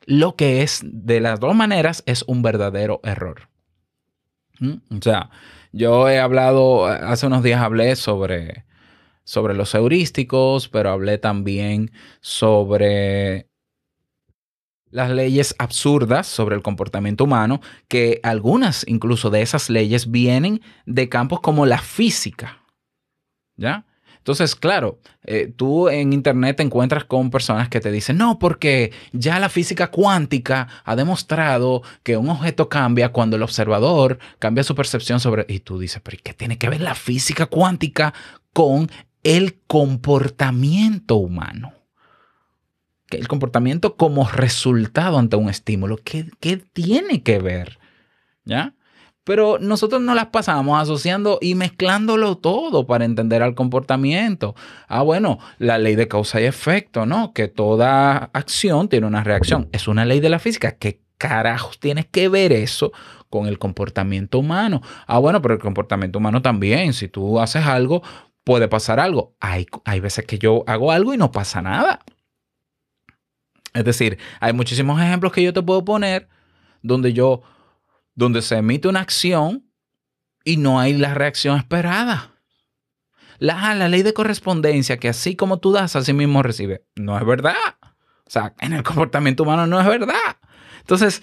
Lo 0.06 0.36
que 0.36 0.63
es, 0.63 0.82
de 0.84 1.20
las 1.20 1.39
dos 1.39 1.53
maneras, 1.53 2.01
es 2.06 2.24
un 2.27 2.41
verdadero 2.41 3.00
error. 3.03 3.50
¿Mm? 4.60 4.98
O 4.98 5.01
sea, 5.01 5.30
yo 5.72 6.10
he 6.10 6.20
hablado, 6.20 6.86
hace 6.86 7.27
unos 7.27 7.44
días 7.44 7.62
hablé 7.62 7.96
sobre, 7.96 8.65
sobre 9.24 9.54
los 9.54 9.74
heurísticos, 9.75 10.68
pero 10.68 10.92
hablé 10.92 11.18
también 11.18 11.92
sobre 12.22 13.48
las 14.92 15.10
leyes 15.10 15.56
absurdas 15.58 16.28
sobre 16.28 16.56
el 16.56 16.62
comportamiento 16.62 17.24
humano, 17.24 17.62
que 17.88 18.20
algunas 18.24 18.86
incluso 18.88 19.30
de 19.30 19.42
esas 19.42 19.70
leyes 19.70 20.12
vienen 20.12 20.62
de 20.86 21.10
campos 21.10 21.40
como 21.40 21.66
la 21.66 21.80
física. 21.80 22.66
¿Ya? 23.56 23.86
Entonces, 24.22 24.56
claro, 24.56 25.00
eh, 25.24 25.51
tú 25.56 25.90
en 25.90 26.13
internet 26.13 26.58
te 26.58 26.63
encuentras 26.63 27.06
con 27.06 27.32
personas 27.32 27.70
que 27.70 27.80
te 27.80 27.92
dicen, 27.92 28.18
no, 28.18 28.38
porque 28.38 28.92
ya 29.13 29.40
la 29.40 29.50
física 29.50 29.90
cuántica 29.90 30.68
ha 30.84 30.96
demostrado 30.96 31.82
que 32.04 32.18
un 32.18 32.30
objeto 32.30 32.70
cambia 32.70 33.12
cuando 33.12 33.36
el 33.36 33.42
observador 33.42 34.20
cambia 34.38 34.63
su 34.63 34.75
percepción 34.75 35.20
sobre... 35.20 35.46
Y 35.48 35.62
tú 35.62 35.80
dices, 35.80 36.01
pero 36.04 36.18
¿y 36.18 36.22
¿qué 36.22 36.36
tiene 36.36 36.60
que 36.60 36.70
ver 36.70 36.82
la 36.82 36.94
física 36.94 37.48
cuántica 37.48 38.13
con 38.54 38.92
el 39.24 39.60
comportamiento 39.68 41.16
humano? 41.16 41.74
El 43.10 43.28
comportamiento 43.28 43.98
como 43.98 44.28
resultado 44.28 45.18
ante 45.20 45.36
un 45.36 45.50
estímulo. 45.50 45.98
¿Qué, 45.98 46.30
qué 46.40 46.58
tiene 46.58 47.24
que 47.24 47.40
ver? 47.40 47.80
¿Ya? 48.46 48.74
Pero 49.24 49.60
nosotros 49.60 50.01
no 50.01 50.16
las 50.16 50.28
pasamos 50.28 50.82
asociando 50.82 51.38
y 51.42 51.54
mezclándolo 51.54 52.38
todo 52.38 52.88
para 52.88 53.06
entender 53.06 53.44
al 53.44 53.54
comportamiento. 53.54 54.56
Ah, 54.88 55.04
bueno, 55.04 55.38
la 55.60 55.78
ley 55.78 55.96
de 55.96 56.08
causa 56.08 56.42
y 56.42 56.46
efecto, 56.46 57.06
¿no? 57.06 57.32
Que 57.32 57.48
toda 57.48 58.32
acción 58.34 58.90
tiene 58.90 59.06
una 59.06 59.24
reacción. 59.24 59.70
Es 59.72 59.88
una 59.88 60.06
ley 60.06 60.20
de 60.22 60.30
la 60.30 60.40
física. 60.40 60.72
¿Qué 60.72 61.01
carajos 61.20 61.80
tiene 61.80 62.08
que 62.08 62.30
ver 62.30 62.51
eso 62.51 62.92
con 63.30 63.46
el 63.46 63.60
comportamiento 63.60 64.40
humano? 64.40 64.82
Ah, 65.06 65.20
bueno, 65.20 65.40
pero 65.40 65.54
el 65.54 65.62
comportamiento 65.62 66.18
humano 66.18 66.42
también. 66.42 66.94
Si 66.94 67.08
tú 67.08 67.40
haces 67.40 67.63
algo, 67.68 68.01
puede 68.43 68.67
pasar 68.67 69.00
algo. 69.00 69.36
Hay, 69.39 69.67
hay 69.86 70.00
veces 70.00 70.25
que 70.25 70.39
yo 70.39 70.63
hago 70.67 70.91
algo 70.91 71.13
y 71.13 71.17
no 71.17 71.31
pasa 71.31 71.62
nada. 71.62 72.00
Es 73.74 73.86
decir, 73.86 74.17
hay 74.39 74.53
muchísimos 74.53 75.00
ejemplos 75.01 75.31
que 75.31 75.43
yo 75.43 75.53
te 75.53 75.62
puedo 75.62 75.86
poner 75.86 76.27
donde 76.81 77.13
yo, 77.13 77.41
donde 78.15 78.41
se 78.41 78.57
emite 78.57 78.88
una 78.88 79.01
acción 79.01 79.65
y 80.43 80.57
no 80.57 80.79
hay 80.79 80.93
la 80.93 81.13
reacción 81.13 81.57
esperada. 81.57 82.31
La, 83.38 83.74
la 83.74 83.88
ley 83.88 84.03
de 84.03 84.13
correspondencia, 84.13 84.98
que 84.98 85.10
así 85.10 85.36
como 85.36 85.60
tú 85.60 85.71
das, 85.71 85.95
así 85.95 86.13
mismo 86.13 86.43
recibe. 86.43 86.86
No 86.95 87.17
es 87.17 87.25
verdad. 87.25 87.55
O 88.25 88.29
sea, 88.29 88.53
en 88.60 88.74
el 88.74 88.83
comportamiento 88.83 89.43
humano 89.43 89.67
no 89.67 89.79
es 89.79 89.88
verdad. 89.88 90.38
Entonces, 90.79 91.21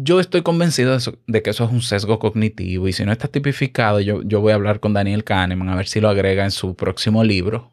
yo 0.00 0.20
estoy 0.20 0.42
convencido 0.42 0.96
de, 1.26 1.42
que 1.42 1.50
eso 1.50 1.64
es 1.64 1.70
un 1.70 1.82
sesgo 1.82 2.18
cognitivo 2.18 2.86
y 2.86 2.92
si 2.92 3.04
no 3.04 3.12
está 3.12 3.28
tipificado, 3.28 4.00
yo, 4.00 4.22
yo 4.22 4.40
voy 4.40 4.52
a 4.52 4.54
hablar 4.54 4.80
con 4.80 4.92
Daniel 4.92 5.24
Kahneman 5.24 5.68
a 5.68 5.74
ver 5.74 5.88
si 5.88 6.00
lo 6.00 6.08
agrega 6.08 6.44
en 6.44 6.52
su 6.52 6.76
próximo 6.76 7.24
libro, 7.24 7.72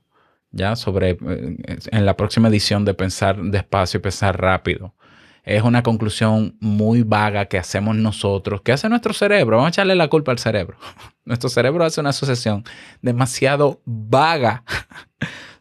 ya 0.51 0.75
sobre, 0.75 1.11
eh, 1.11 1.57
en 1.91 2.05
la 2.05 2.17
próxima 2.17 2.47
edición 2.47 2.83
de 2.83 2.93
Pensar 2.93 3.41
despacio 3.41 3.99
y 3.99 4.01
Pensar 4.01 4.41
rápido. 4.41 4.95
Es 5.43 5.61
una 5.61 5.83
conclusión 5.83 6.57
muy 6.59 7.03
vaga 7.03 7.45
que 7.45 7.59
hacemos 7.59 7.95
nosotros. 7.95 8.61
¿Qué 8.63 8.71
hace 8.71 8.89
nuestro 8.89 9.13
cerebro? 9.13 9.57
Vamos 9.57 9.67
a 9.67 9.69
echarle 9.69 9.95
la 9.95 10.07
culpa 10.07 10.31
al 10.31 10.39
cerebro. 10.39 10.77
Nuestro 11.25 11.49
cerebro 11.49 11.83
hace 11.83 12.01
una 12.01 12.09
asociación 12.09 12.63
demasiado 13.01 13.81
vaga 13.85 14.63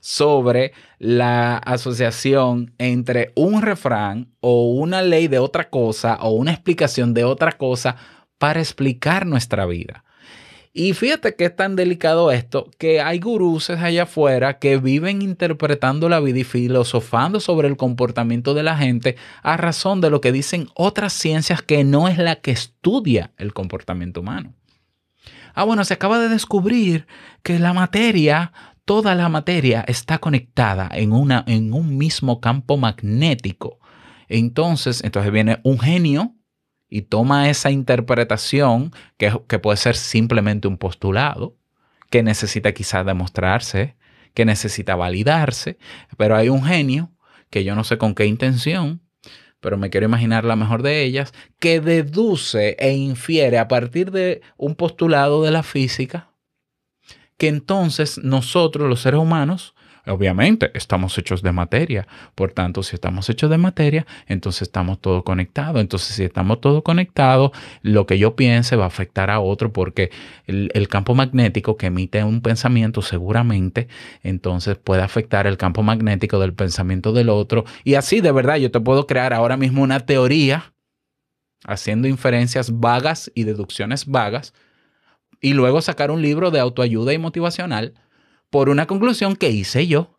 sobre 0.04 0.74
la 0.98 1.56
asociación 1.56 2.74
entre 2.76 3.32
un 3.36 3.62
refrán 3.62 4.28
o 4.40 4.68
una 4.68 5.00
ley 5.00 5.28
de 5.28 5.38
otra 5.38 5.70
cosa 5.70 6.18
o 6.20 6.32
una 6.32 6.50
explicación 6.52 7.14
de 7.14 7.24
otra 7.24 7.52
cosa 7.52 7.96
para 8.36 8.60
explicar 8.60 9.24
nuestra 9.24 9.64
vida. 9.64 10.04
Y 10.74 10.92
fíjate 10.92 11.36
que 11.36 11.46
es 11.46 11.56
tan 11.56 11.74
delicado 11.74 12.30
esto 12.32 12.68
que 12.76 13.00
hay 13.00 13.18
gurús 13.18 13.70
allá 13.70 14.02
afuera 14.02 14.58
que 14.58 14.76
viven 14.76 15.22
interpretando 15.22 16.10
la 16.10 16.20
vida 16.20 16.40
y 16.40 16.44
filosofando 16.44 17.40
sobre 17.40 17.68
el 17.68 17.78
comportamiento 17.78 18.52
de 18.52 18.62
la 18.62 18.76
gente 18.76 19.16
a 19.42 19.56
razón 19.56 20.02
de 20.02 20.10
lo 20.10 20.20
que 20.20 20.32
dicen 20.32 20.68
otras 20.74 21.14
ciencias 21.14 21.62
que 21.62 21.82
no 21.82 22.08
es 22.08 22.18
la 22.18 22.36
que 22.36 22.50
estudia 22.50 23.30
el 23.38 23.54
comportamiento 23.54 24.20
humano. 24.20 24.52
Ah, 25.54 25.64
bueno, 25.64 25.84
se 25.84 25.94
acaba 25.94 26.18
de 26.18 26.28
descubrir 26.28 27.06
que 27.42 27.60
la 27.60 27.72
materia, 27.72 28.52
toda 28.84 29.14
la 29.14 29.28
materia 29.28 29.84
está 29.86 30.18
conectada 30.18 30.88
en, 30.92 31.12
una, 31.12 31.44
en 31.46 31.72
un 31.72 31.96
mismo 31.96 32.40
campo 32.40 32.76
magnético. 32.76 33.78
Entonces, 34.28 35.02
entonces 35.04 35.32
viene 35.32 35.60
un 35.62 35.78
genio 35.78 36.34
y 36.88 37.02
toma 37.02 37.48
esa 37.48 37.70
interpretación 37.70 38.92
que, 39.16 39.32
que 39.48 39.58
puede 39.58 39.76
ser 39.76 39.96
simplemente 39.96 40.68
un 40.68 40.78
postulado, 40.78 41.56
que 42.10 42.22
necesita 42.22 42.72
quizás 42.72 43.04
demostrarse, 43.04 43.96
que 44.34 44.44
necesita 44.44 44.94
validarse, 44.96 45.78
pero 46.16 46.36
hay 46.36 46.48
un 46.48 46.64
genio 46.64 47.12
que 47.50 47.64
yo 47.64 47.74
no 47.74 47.84
sé 47.84 47.98
con 47.98 48.14
qué 48.14 48.26
intención, 48.26 49.00
pero 49.60 49.78
me 49.78 49.88
quiero 49.88 50.06
imaginar 50.06 50.44
la 50.44 50.56
mejor 50.56 50.82
de 50.82 51.02
ellas, 51.04 51.32
que 51.58 51.80
deduce 51.80 52.76
e 52.78 52.92
infiere 52.92 53.58
a 53.58 53.68
partir 53.68 54.10
de 54.10 54.42
un 54.56 54.74
postulado 54.74 55.42
de 55.42 55.50
la 55.50 55.62
física, 55.62 56.33
que 57.38 57.48
entonces 57.48 58.18
nosotros, 58.22 58.88
los 58.88 59.00
seres 59.00 59.20
humanos, 59.20 59.74
obviamente 60.06 60.70
estamos 60.74 61.16
hechos 61.18 61.42
de 61.42 61.52
materia. 61.52 62.06
Por 62.34 62.52
tanto, 62.52 62.82
si 62.82 62.94
estamos 62.94 63.28
hechos 63.28 63.50
de 63.50 63.58
materia, 63.58 64.06
entonces 64.26 64.62
estamos 64.62 65.00
todos 65.00 65.22
conectados. 65.22 65.80
Entonces, 65.80 66.14
si 66.14 66.24
estamos 66.24 66.60
todos 66.60 66.82
conectados, 66.82 67.52
lo 67.82 68.06
que 68.06 68.18
yo 68.18 68.36
piense 68.36 68.76
va 68.76 68.84
a 68.84 68.88
afectar 68.88 69.30
a 69.30 69.40
otro 69.40 69.72
porque 69.72 70.10
el, 70.46 70.70
el 70.74 70.88
campo 70.88 71.14
magnético 71.14 71.76
que 71.76 71.86
emite 71.86 72.22
un 72.24 72.40
pensamiento 72.40 73.02
seguramente, 73.02 73.88
entonces 74.22 74.76
puede 74.76 75.02
afectar 75.02 75.46
el 75.46 75.56
campo 75.56 75.82
magnético 75.82 76.38
del 76.38 76.54
pensamiento 76.54 77.12
del 77.12 77.28
otro. 77.30 77.64
Y 77.84 77.94
así, 77.94 78.20
de 78.20 78.32
verdad, 78.32 78.56
yo 78.56 78.70
te 78.70 78.80
puedo 78.80 79.06
crear 79.06 79.32
ahora 79.32 79.56
mismo 79.56 79.82
una 79.82 80.00
teoría 80.00 80.74
haciendo 81.66 82.08
inferencias 82.08 82.78
vagas 82.78 83.32
y 83.34 83.44
deducciones 83.44 84.06
vagas 84.06 84.52
y 85.44 85.52
luego 85.52 85.82
sacar 85.82 86.10
un 86.10 86.22
libro 86.22 86.50
de 86.50 86.58
autoayuda 86.58 87.12
y 87.12 87.18
motivacional 87.18 87.92
por 88.48 88.70
una 88.70 88.86
conclusión 88.86 89.36
que 89.36 89.50
hice 89.50 89.86
yo. 89.86 90.18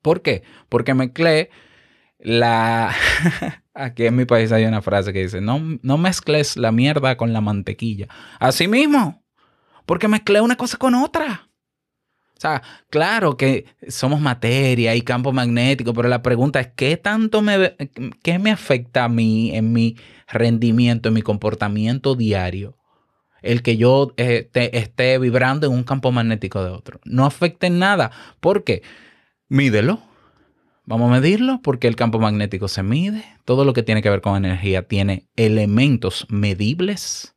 ¿Por 0.00 0.22
qué? 0.22 0.44
Porque 0.70 0.94
mezclé 0.94 1.50
la... 2.18 2.94
Aquí 3.74 4.06
en 4.06 4.16
mi 4.16 4.24
país 4.24 4.50
hay 4.50 4.64
una 4.64 4.80
frase 4.80 5.12
que 5.12 5.24
dice, 5.24 5.42
no, 5.42 5.60
no 5.82 5.98
mezcles 5.98 6.56
la 6.56 6.72
mierda 6.72 7.18
con 7.18 7.34
la 7.34 7.42
mantequilla. 7.42 8.08
Así 8.40 8.66
mismo, 8.66 9.22
porque 9.84 10.08
mezclé 10.08 10.40
una 10.40 10.56
cosa 10.56 10.78
con 10.78 10.94
otra. 10.94 11.50
O 12.34 12.40
sea, 12.40 12.62
claro 12.88 13.36
que 13.36 13.66
somos 13.88 14.22
materia 14.22 14.94
y 14.94 15.02
campo 15.02 15.34
magnético, 15.34 15.92
pero 15.92 16.08
la 16.08 16.22
pregunta 16.22 16.60
es, 16.60 16.68
¿qué 16.74 16.96
tanto 16.96 17.42
me, 17.42 17.76
qué 18.22 18.38
me 18.38 18.50
afecta 18.50 19.04
a 19.04 19.10
mí 19.10 19.54
en 19.54 19.74
mi 19.74 19.98
rendimiento, 20.28 21.10
en 21.10 21.14
mi 21.14 21.20
comportamiento 21.20 22.14
diario? 22.14 22.78
El 23.52 23.62
que 23.62 23.76
yo 23.76 24.12
eh, 24.16 24.48
te- 24.50 24.76
esté 24.78 25.18
vibrando 25.18 25.66
en 25.66 25.72
un 25.72 25.84
campo 25.84 26.12
magnético 26.12 26.62
de 26.64 26.70
otro. 26.70 27.00
No 27.04 27.24
afecta 27.26 27.66
en 27.66 27.78
nada. 27.78 28.10
¿Por 28.40 28.64
qué? 28.64 28.82
Mídelo. 29.48 30.00
Vamos 30.84 31.08
a 31.10 31.14
medirlo 31.14 31.60
porque 31.62 31.88
el 31.88 31.96
campo 31.96 32.18
magnético 32.20 32.68
se 32.68 32.82
mide. 32.82 33.24
Todo 33.44 33.64
lo 33.64 33.72
que 33.72 33.82
tiene 33.82 34.02
que 34.02 34.10
ver 34.10 34.20
con 34.20 34.36
energía 34.36 34.86
tiene 34.86 35.26
elementos 35.36 36.26
medibles 36.28 37.34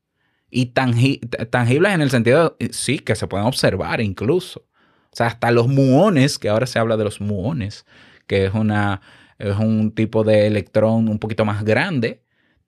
y 0.51 0.73
tangi- 0.73 1.19
tangibles 1.49 1.93
en 1.93 2.01
el 2.01 2.11
sentido, 2.11 2.55
de, 2.59 2.71
sí, 2.73 2.99
que 2.99 3.15
se 3.15 3.27
pueden 3.27 3.47
observar 3.47 4.01
incluso. 4.01 4.65
O 5.11 5.15
sea, 5.15 5.27
hasta 5.27 5.49
los 5.49 5.67
muones, 5.67 6.37
que 6.37 6.49
ahora 6.49 6.67
se 6.67 6.77
habla 6.77 6.95
de 6.97 7.03
los 7.03 7.21
muones, 7.21 7.85
que 8.27 8.45
es, 8.45 8.53
una, 8.53 9.01
es 9.39 9.55
un 9.57 9.91
tipo 9.95 10.23
de 10.23 10.45
electrón 10.45 11.07
un 11.07 11.17
poquito 11.17 11.45
más 11.45 11.63
grande, 11.63 12.21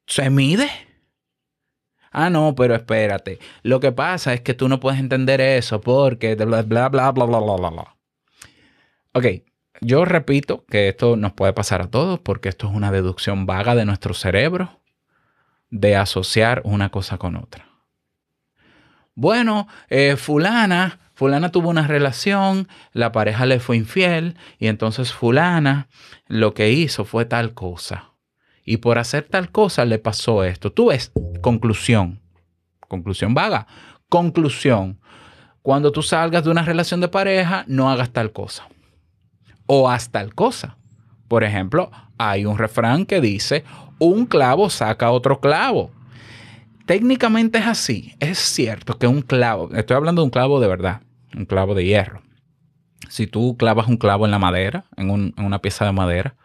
se 0.07 0.31
mide. 0.31 0.67
Ah, 2.11 2.29
no, 2.29 2.53
pero 2.55 2.75
espérate. 2.75 3.39
Lo 3.63 3.79
que 3.79 3.91
pasa 3.93 4.33
es 4.33 4.41
que 4.41 4.53
tú 4.53 4.67
no 4.67 4.79
puedes 4.79 4.99
entender 4.99 5.39
eso 5.39 5.79
porque 5.81 6.35
bla, 6.35 6.61
bla, 6.61 6.89
bla, 6.89 7.11
bla, 7.11 7.25
bla, 7.25 7.39
bla, 7.39 7.55
bla, 7.55 7.69
bla. 7.69 7.95
Ok, 9.13 9.25
yo 9.79 10.05
repito 10.05 10.65
que 10.69 10.89
esto 10.89 11.15
nos 11.15 11.33
puede 11.33 11.53
pasar 11.53 11.81
a 11.81 11.89
todos 11.89 12.19
porque 12.19 12.49
esto 12.49 12.67
es 12.67 12.75
una 12.75 12.91
deducción 12.91 13.45
vaga 13.45 13.75
de 13.75 13.85
nuestro 13.85 14.13
cerebro 14.13 14.81
de 15.69 15.95
asociar 15.95 16.61
una 16.65 16.89
cosa 16.89 17.17
con 17.17 17.37
otra. 17.37 17.65
Bueno, 19.15 19.67
eh, 19.89 20.17
fulana, 20.17 20.99
fulana 21.13 21.51
tuvo 21.51 21.69
una 21.69 21.87
relación, 21.87 22.67
la 22.93 23.11
pareja 23.11 23.45
le 23.45 23.59
fue 23.59 23.77
infiel 23.77 24.35
y 24.59 24.67
entonces 24.67 25.13
fulana 25.13 25.87
lo 26.27 26.53
que 26.53 26.71
hizo 26.71 27.05
fue 27.05 27.25
tal 27.25 27.53
cosa. 27.53 28.10
Y 28.63 28.77
por 28.77 28.97
hacer 28.97 29.27
tal 29.29 29.51
cosa 29.51 29.85
le 29.85 29.99
pasó 29.99 30.43
esto. 30.43 30.71
Tú 30.71 30.87
ves, 30.87 31.11
conclusión. 31.41 32.19
Conclusión 32.87 33.33
vaga. 33.33 33.67
Conclusión. 34.09 34.99
Cuando 35.61 35.91
tú 35.91 36.01
salgas 36.01 36.43
de 36.43 36.49
una 36.49 36.63
relación 36.63 37.01
de 37.01 37.07
pareja, 37.07 37.65
no 37.67 37.89
hagas 37.89 38.11
tal 38.11 38.31
cosa. 38.31 38.67
O 39.65 39.89
haz 39.89 40.09
tal 40.09 40.33
cosa. 40.33 40.77
Por 41.27 41.43
ejemplo, 41.43 41.91
hay 42.17 42.45
un 42.45 42.57
refrán 42.57 43.05
que 43.05 43.21
dice, 43.21 43.63
un 43.99 44.25
clavo 44.25 44.69
saca 44.69 45.11
otro 45.11 45.39
clavo. 45.39 45.91
Técnicamente 46.85 47.59
es 47.59 47.67
así. 47.67 48.15
Es 48.19 48.39
cierto 48.39 48.97
que 48.97 49.07
un 49.07 49.21
clavo, 49.21 49.69
estoy 49.73 49.95
hablando 49.95 50.21
de 50.21 50.25
un 50.25 50.31
clavo 50.31 50.59
de 50.59 50.67
verdad, 50.67 51.01
un 51.35 51.45
clavo 51.45 51.75
de 51.75 51.85
hierro. 51.85 52.21
Si 53.09 53.27
tú 53.27 53.55
clavas 53.57 53.87
un 53.87 53.97
clavo 53.97 54.25
en 54.25 54.31
la 54.31 54.39
madera, 54.39 54.85
en, 54.97 55.09
en 55.09 55.45
una 55.45 55.59
pieza 55.59 55.85
de 55.85 55.91
madera, 55.91 56.35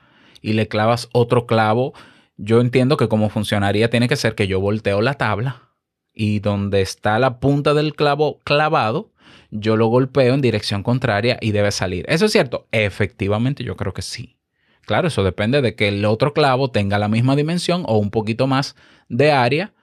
y 0.42 0.52
le 0.52 0.68
clavas 0.68 1.08
otro 1.12 1.46
clavo, 1.46 1.94
yo 2.36 2.60
entiendo 2.60 2.96
que 2.96 3.08
como 3.08 3.28
funcionaría 3.28 3.90
tiene 3.90 4.08
que 4.08 4.16
ser 4.16 4.34
que 4.34 4.46
yo 4.46 4.60
volteo 4.60 5.00
la 5.00 5.14
tabla 5.14 5.72
y 6.12 6.40
donde 6.40 6.80
está 6.80 7.18
la 7.18 7.38
punta 7.40 7.74
del 7.74 7.94
clavo 7.94 8.38
clavado, 8.44 9.12
yo 9.50 9.76
lo 9.76 9.86
golpeo 9.86 10.34
en 10.34 10.40
dirección 10.40 10.82
contraria 10.82 11.38
y 11.40 11.52
debe 11.52 11.70
salir. 11.70 12.04
¿Eso 12.08 12.26
es 12.26 12.32
cierto? 12.32 12.66
Efectivamente, 12.72 13.64
yo 13.64 13.76
creo 13.76 13.92
que 13.92 14.02
sí. 14.02 14.36
Claro, 14.82 15.08
eso 15.08 15.24
depende 15.24 15.62
de 15.62 15.74
que 15.74 15.88
el 15.88 16.04
otro 16.04 16.32
clavo 16.32 16.70
tenga 16.70 16.98
la 16.98 17.08
misma 17.08 17.36
dimensión 17.36 17.84
o 17.86 17.98
un 17.98 18.10
poquito 18.10 18.46
más 18.46 18.76
de 19.08 19.32
área 19.32 19.74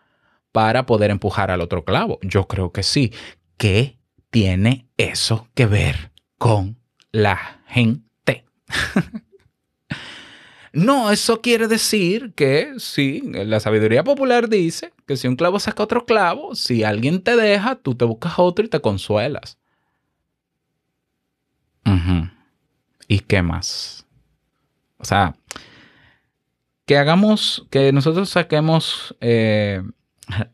para 0.51 0.85
poder 0.85 1.11
empujar 1.11 1.51
al 1.51 1.61
otro 1.61 1.83
clavo. 1.83 2.19
Yo 2.21 2.47
creo 2.47 2.71
que 2.71 2.83
sí. 2.83 3.11
¿Qué 3.57 3.99
tiene 4.29 4.87
eso 4.97 5.49
que 5.53 5.65
ver 5.65 6.11
con 6.37 6.77
la 7.11 7.61
gente? 7.67 8.45
No, 10.73 11.11
eso 11.11 11.39
quiere 11.41 11.67
decir 11.67 12.33
que 12.33 12.73
sí, 12.79 13.21
la 13.31 13.59
sabiduría 13.59 14.03
popular 14.03 14.49
dice 14.49 14.91
que 15.05 15.17
si 15.17 15.27
un 15.27 15.35
clavo 15.35 15.59
saca 15.59 15.83
otro 15.83 16.05
clavo, 16.05 16.55
si 16.55 16.83
alguien 16.83 17.21
te 17.21 17.35
deja, 17.35 17.75
tú 17.75 17.93
te 17.95 18.05
buscas 18.05 18.33
otro 18.37 18.65
y 18.65 18.69
te 18.69 18.81
consuelas. 18.81 19.59
Ujú. 21.85 22.29
¿Y 23.07 23.19
qué 23.19 23.41
más? 23.41 24.05
O 24.97 25.05
sea, 25.05 25.35
que 26.85 26.97
hagamos, 26.97 27.65
que 27.69 27.91
nosotros 27.91 28.29
saquemos, 28.29 29.15
eh, 29.21 29.83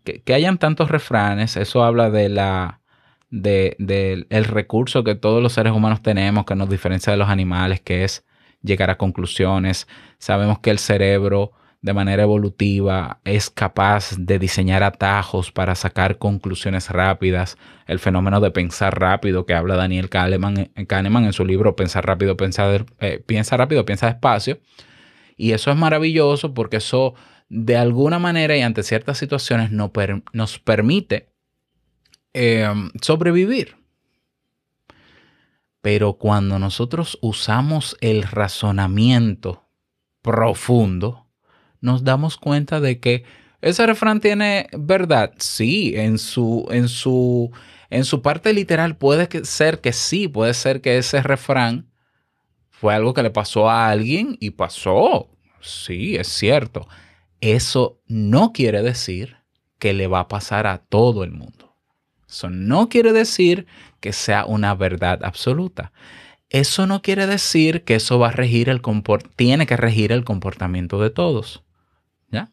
que, 0.04 0.22
que 0.22 0.34
hayan 0.34 0.58
tantos 0.58 0.90
refranes, 0.90 1.56
eso 1.58 1.84
habla 1.84 2.10
de 2.10 2.30
la, 2.30 2.82
de- 3.30 3.76
del 3.80 4.28
el 4.30 4.46
recurso 4.46 5.04
que 5.04 5.16
todos 5.16 5.42
los 5.42 5.54
seres 5.54 5.74
humanos 5.74 6.02
tenemos 6.02 6.46
que 6.46 6.56
nos 6.56 6.70
diferencia 6.70 7.12
de 7.12 7.18
los 7.18 7.30
animales, 7.30 7.82
que 7.82 8.04
es 8.04 8.26
llegar 8.62 8.90
a 8.90 8.98
conclusiones. 8.98 9.88
Sabemos 10.18 10.60
que 10.60 10.70
el 10.70 10.80
cerebro 10.80 11.52
de 11.82 11.94
manera 11.94 12.24
evolutiva 12.24 13.22
es 13.24 13.50
capaz 13.50 14.18
de 14.18 14.38
diseñar 14.38 14.84
atajos 14.84 15.52
para 15.52 15.76
sacar 15.76 16.18
conclusiones 16.18 16.90
rápidas. 16.90 17.58
El 17.88 18.00
fenómeno 18.00 18.42
de 18.42 18.52
pensar 18.52 19.00
rápido 19.00 19.46
que 19.46 19.54
habla 19.54 19.76
Daniel 19.76 20.10
Kahneman, 20.10 20.72
Kahneman 20.88 21.26
en 21.26 21.34
su 21.34 21.46
libro 21.46 21.76
Pensar 21.76 22.06
rápido, 22.06 22.36
pensar, 22.36 22.86
eh, 23.00 23.24
piensa 23.26 23.56
rápido, 23.56 23.86
piensa 23.86 24.08
despacio. 24.08 24.60
Y 25.38 25.54
eso 25.54 25.72
es 25.72 25.78
maravilloso 25.78 26.54
porque 26.54 26.78
eso 26.78 27.14
de 27.48 27.78
alguna 27.78 28.20
manera 28.20 28.58
y 28.58 28.62
ante 28.62 28.84
ciertas 28.84 29.18
situaciones 29.18 29.72
nos 29.72 30.60
permite 30.60 31.30
eh, 32.34 32.68
sobrevivir. 33.02 33.79
Pero 35.82 36.14
cuando 36.14 36.60
nosotros 36.60 37.18
usamos 37.22 37.98
el 38.02 38.24
razonamiento 38.24 39.70
profundo, 40.22 41.28
nos 41.82 42.04
damos 42.04 42.38
cuenta 42.38 42.80
de 42.80 43.00
que 43.00 43.24
ese 43.62 43.86
refrán 43.86 44.20
tiene 44.20 44.68
verdad. 44.78 45.34
Sí, 45.38 45.94
en 45.96 46.18
su, 46.18 46.68
en 46.72 46.88
su, 46.88 47.52
en 47.90 48.06
su 48.06 48.22
parte 48.22 48.54
literal 48.54 48.98
puede 48.98 49.28
ser 49.46 49.80
que 49.80 49.94
sí, 49.94 50.28
puede 50.28 50.54
ser 50.54 50.82
que 50.82 50.98
ese 50.98 51.22
refrán 51.22 51.90
fue 52.70 52.94
algo 52.94 53.14
que 53.14 53.24
le 53.24 53.30
pasó 53.30 53.70
a 53.70 53.90
alguien 53.90 54.38
y 54.40 54.52
pasó. 54.52 55.30
Sí, 55.62 56.16
es 56.16 56.28
cierto. 56.28 56.88
Eso 57.42 58.02
no 58.08 58.54
quiere 58.54 58.82
decir 58.82 59.38
que 59.78 59.94
le 59.94 60.08
va 60.08 60.22
a 60.22 60.28
pasar 60.28 60.68
a 60.68 60.78
todo 60.78 61.24
el 61.24 61.32
mundo. 61.32 61.69
Eso 62.30 62.50
no 62.50 62.90
quiere 62.90 63.12
decir 63.12 63.66
que 64.00 64.14
sea 64.14 64.46
una 64.46 64.76
verdad 64.76 65.24
absoluta. 65.24 65.92
Eso 66.50 66.88
no 66.88 67.02
quiere 67.02 67.28
decir 67.28 67.84
que 67.84 67.96
eso 67.96 68.20
va 68.20 68.30
a 68.30 68.32
regir 68.32 68.70
el 68.70 68.82
tiene 69.36 69.66
que 69.66 69.78
regir 69.78 70.12
el 70.12 70.24
comportamiento 70.24 71.02
de 71.02 71.10
todos. 71.10 71.64
¿Ya? 72.32 72.50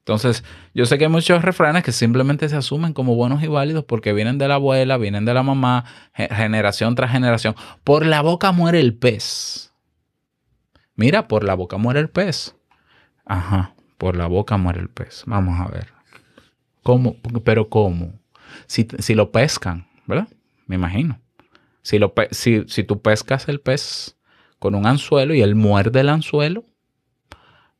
Entonces, 0.00 0.44
yo 0.74 0.84
sé 0.84 0.98
que 0.98 1.04
hay 1.04 1.10
muchos 1.10 1.42
refranes 1.42 1.82
que 1.82 1.92
simplemente 1.92 2.48
se 2.48 2.56
asumen 2.56 2.92
como 2.92 3.14
buenos 3.14 3.42
y 3.42 3.46
válidos 3.46 3.84
porque 3.84 4.12
vienen 4.12 4.36
de 4.38 4.48
la 4.48 4.56
abuela, 4.56 4.98
vienen 4.98 5.24
de 5.24 5.32
la 5.34 5.42
mamá, 5.42 5.84
ge- 6.14 6.28
generación 6.28 6.94
tras 6.94 7.10
generación. 7.12 7.54
Por 7.84 8.04
la 8.04 8.20
boca 8.20 8.52
muere 8.52 8.80
el 8.80 8.94
pez. 8.94 9.72
Mira, 10.94 11.26
por 11.28 11.44
la 11.44 11.54
boca 11.54 11.76
muere 11.78 12.00
el 12.00 12.10
pez. 12.10 12.54
Ajá, 13.24 13.74
por 13.98 14.16
la 14.16 14.26
boca 14.26 14.56
muere 14.58 14.80
el 14.80 14.90
pez. 14.90 15.24
Vamos 15.26 15.58
a 15.58 15.68
ver. 15.70 15.88
¿Cómo? 16.82 17.16
Pero 17.44 17.68
¿cómo? 17.70 18.12
Si, 18.66 19.14
lo 19.14 19.30
pescan, 19.30 19.86
¿verdad? 20.06 20.28
Me 20.66 20.76
imagino. 20.76 21.20
Si, 21.82 21.98
lo 21.98 22.14
si, 22.30 22.64
si 22.66 22.84
tú 22.84 23.00
pescas 23.00 23.48
el 23.48 23.60
pez 23.60 24.16
con 24.58 24.74
un 24.74 24.86
anzuelo 24.86 25.34
y 25.34 25.42
él 25.42 25.54
muerde 25.54 26.00
el 26.00 26.08
anzuelo, 26.08 26.64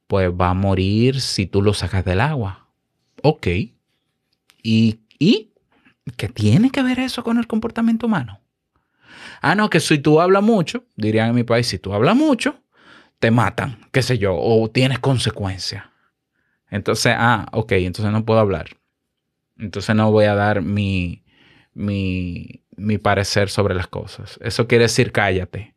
pues 0.07 0.31
va 0.31 0.51
a 0.51 0.55
morir 0.55 1.21
si 1.21 1.47
tú 1.47 1.63
lo 1.63 1.73
sacas 1.73 2.05
del 2.05 2.21
agua. 2.21 2.69
Ok. 3.23 3.47
¿Y, 4.63 5.01
y 5.19 5.53
qué 6.17 6.29
tiene 6.29 6.71
que 6.71 6.83
ver 6.83 6.99
eso 6.99 7.25
con 7.25 7.39
el 7.39 7.47
comportamiento 7.47 8.07
humano? 8.07 8.41
Ah, 9.41 9.55
no, 9.55 9.71
que 9.71 9.81
si 9.81 9.99
tú 9.99 10.21
hablas 10.21 10.43
mucho, 10.43 10.85
dirían 10.97 11.31
en 11.31 11.35
mi 11.35 11.45
país, 11.45 11.67
si 11.67 11.79
tú 11.79 11.93
hablas 11.95 12.17
mucho, 12.17 12.57
te 13.19 13.31
matan, 13.31 13.79
qué 13.93 14.03
sé 14.03 14.19
yo, 14.19 14.35
o 14.37 14.71
tienes 14.71 14.99
consecuencias. 14.99 15.85
Entonces, 16.71 17.15
ah, 17.17 17.47
ok, 17.53 17.73
entonces 17.73 18.13
no 18.13 18.25
puedo 18.25 18.41
hablar. 18.41 18.77
Entonces 19.59 19.95
no 19.95 20.11
voy 20.11 20.25
a 20.25 20.35
dar 20.35 20.63
mi, 20.63 21.25
mi, 21.75 22.63
mi 22.77 22.99
parecer 22.99 23.51
sobre 23.51 23.75
las 23.75 23.87
cosas. 23.87 24.39
Eso 24.43 24.67
quiere 24.67 24.85
decir 24.85 25.13
cállate. 25.13 25.75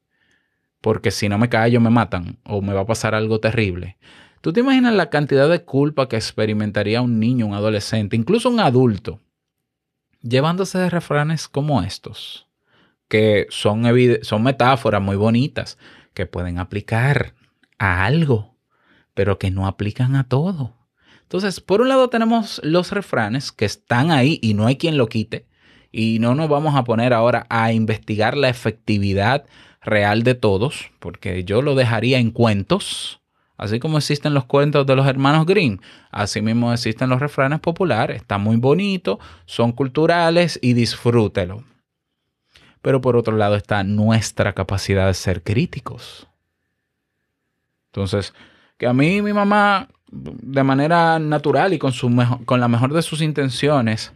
Porque 0.81 1.11
si 1.11 1.27
no 1.29 1.37
me 1.37 1.49
callo 1.49 1.81
me 1.81 1.89
matan 1.89 2.39
o 2.43 2.61
me 2.61 2.73
va 2.73 2.81
a 2.81 2.85
pasar 2.85 3.15
algo 3.15 3.39
terrible. 3.39 3.97
¿Tú 4.41 4.53
te 4.53 4.59
imaginas 4.59 4.93
la 4.93 5.09
cantidad 5.09 5.49
de 5.49 5.63
culpa 5.63 6.07
que 6.07 6.15
experimentaría 6.15 7.01
un 7.01 7.19
niño, 7.19 7.47
un 7.47 7.53
adolescente, 7.53 8.15
incluso 8.15 8.49
un 8.49 8.59
adulto, 8.59 9.19
llevándose 10.21 10.77
de 10.77 10.89
refranes 10.89 11.47
como 11.47 11.81
estos? 11.81 12.47
Que 13.07 13.47
son, 13.49 13.83
son 14.21 14.43
metáforas 14.43 15.01
muy 15.01 15.15
bonitas 15.15 15.77
que 16.13 16.25
pueden 16.25 16.59
aplicar 16.59 17.33
a 17.79 18.05
algo, 18.05 18.55
pero 19.13 19.39
que 19.39 19.49
no 19.51 19.67
aplican 19.67 20.15
a 20.15 20.27
todo. 20.27 20.75
Entonces, 21.27 21.59
por 21.59 21.81
un 21.81 21.89
lado 21.89 22.07
tenemos 22.07 22.61
los 22.63 22.93
refranes 22.93 23.51
que 23.51 23.65
están 23.65 24.11
ahí 24.11 24.39
y 24.41 24.53
no 24.53 24.65
hay 24.65 24.77
quien 24.77 24.97
lo 24.97 25.07
quite. 25.07 25.45
Y 25.91 26.19
no 26.19 26.35
nos 26.35 26.47
vamos 26.47 26.73
a 26.73 26.85
poner 26.85 27.11
ahora 27.13 27.45
a 27.49 27.73
investigar 27.73 28.37
la 28.37 28.47
efectividad 28.47 29.45
real 29.81 30.23
de 30.23 30.35
todos, 30.35 30.89
porque 30.99 31.43
yo 31.43 31.61
lo 31.61 31.75
dejaría 31.75 32.19
en 32.19 32.31
cuentos. 32.31 33.19
Así 33.57 33.77
como 33.79 33.97
existen 33.97 34.33
los 34.33 34.45
cuentos 34.45 34.85
de 34.85 34.95
los 34.95 35.05
hermanos 35.05 35.45
Grimm, 35.45 35.79
así 36.11 36.41
mismo 36.41 36.71
existen 36.71 37.09
los 37.09 37.19
refranes 37.19 37.59
populares. 37.59 38.21
Están 38.21 38.39
muy 38.39 38.55
bonitos, 38.55 39.17
son 39.45 39.73
culturales 39.73 40.57
y 40.61 40.73
disfrútelo. 40.73 41.65
Pero 42.81 43.01
por 43.01 43.17
otro 43.17 43.35
lado 43.35 43.57
está 43.57 43.83
nuestra 43.83 44.53
capacidad 44.53 45.07
de 45.07 45.13
ser 45.13 45.43
críticos. 45.43 46.25
Entonces, 47.87 48.33
que 48.77 48.87
a 48.87 48.93
mí 48.93 49.21
mi 49.21 49.33
mamá, 49.33 49.89
de 50.11 50.63
manera 50.63 51.19
natural 51.19 51.73
y 51.73 51.79
con, 51.79 51.91
su 51.91 52.09
mejo- 52.09 52.43
con 52.45 52.59
la 52.59 52.67
mejor 52.67 52.93
de 52.93 53.01
sus 53.01 53.21
intenciones, 53.21 54.13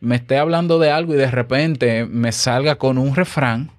me 0.00 0.16
esté 0.16 0.38
hablando 0.38 0.78
de 0.78 0.90
algo 0.90 1.14
y 1.14 1.18
de 1.18 1.30
repente 1.30 2.06
me 2.06 2.32
salga 2.32 2.76
con 2.76 2.98
un 2.98 3.14
refrán, 3.14 3.70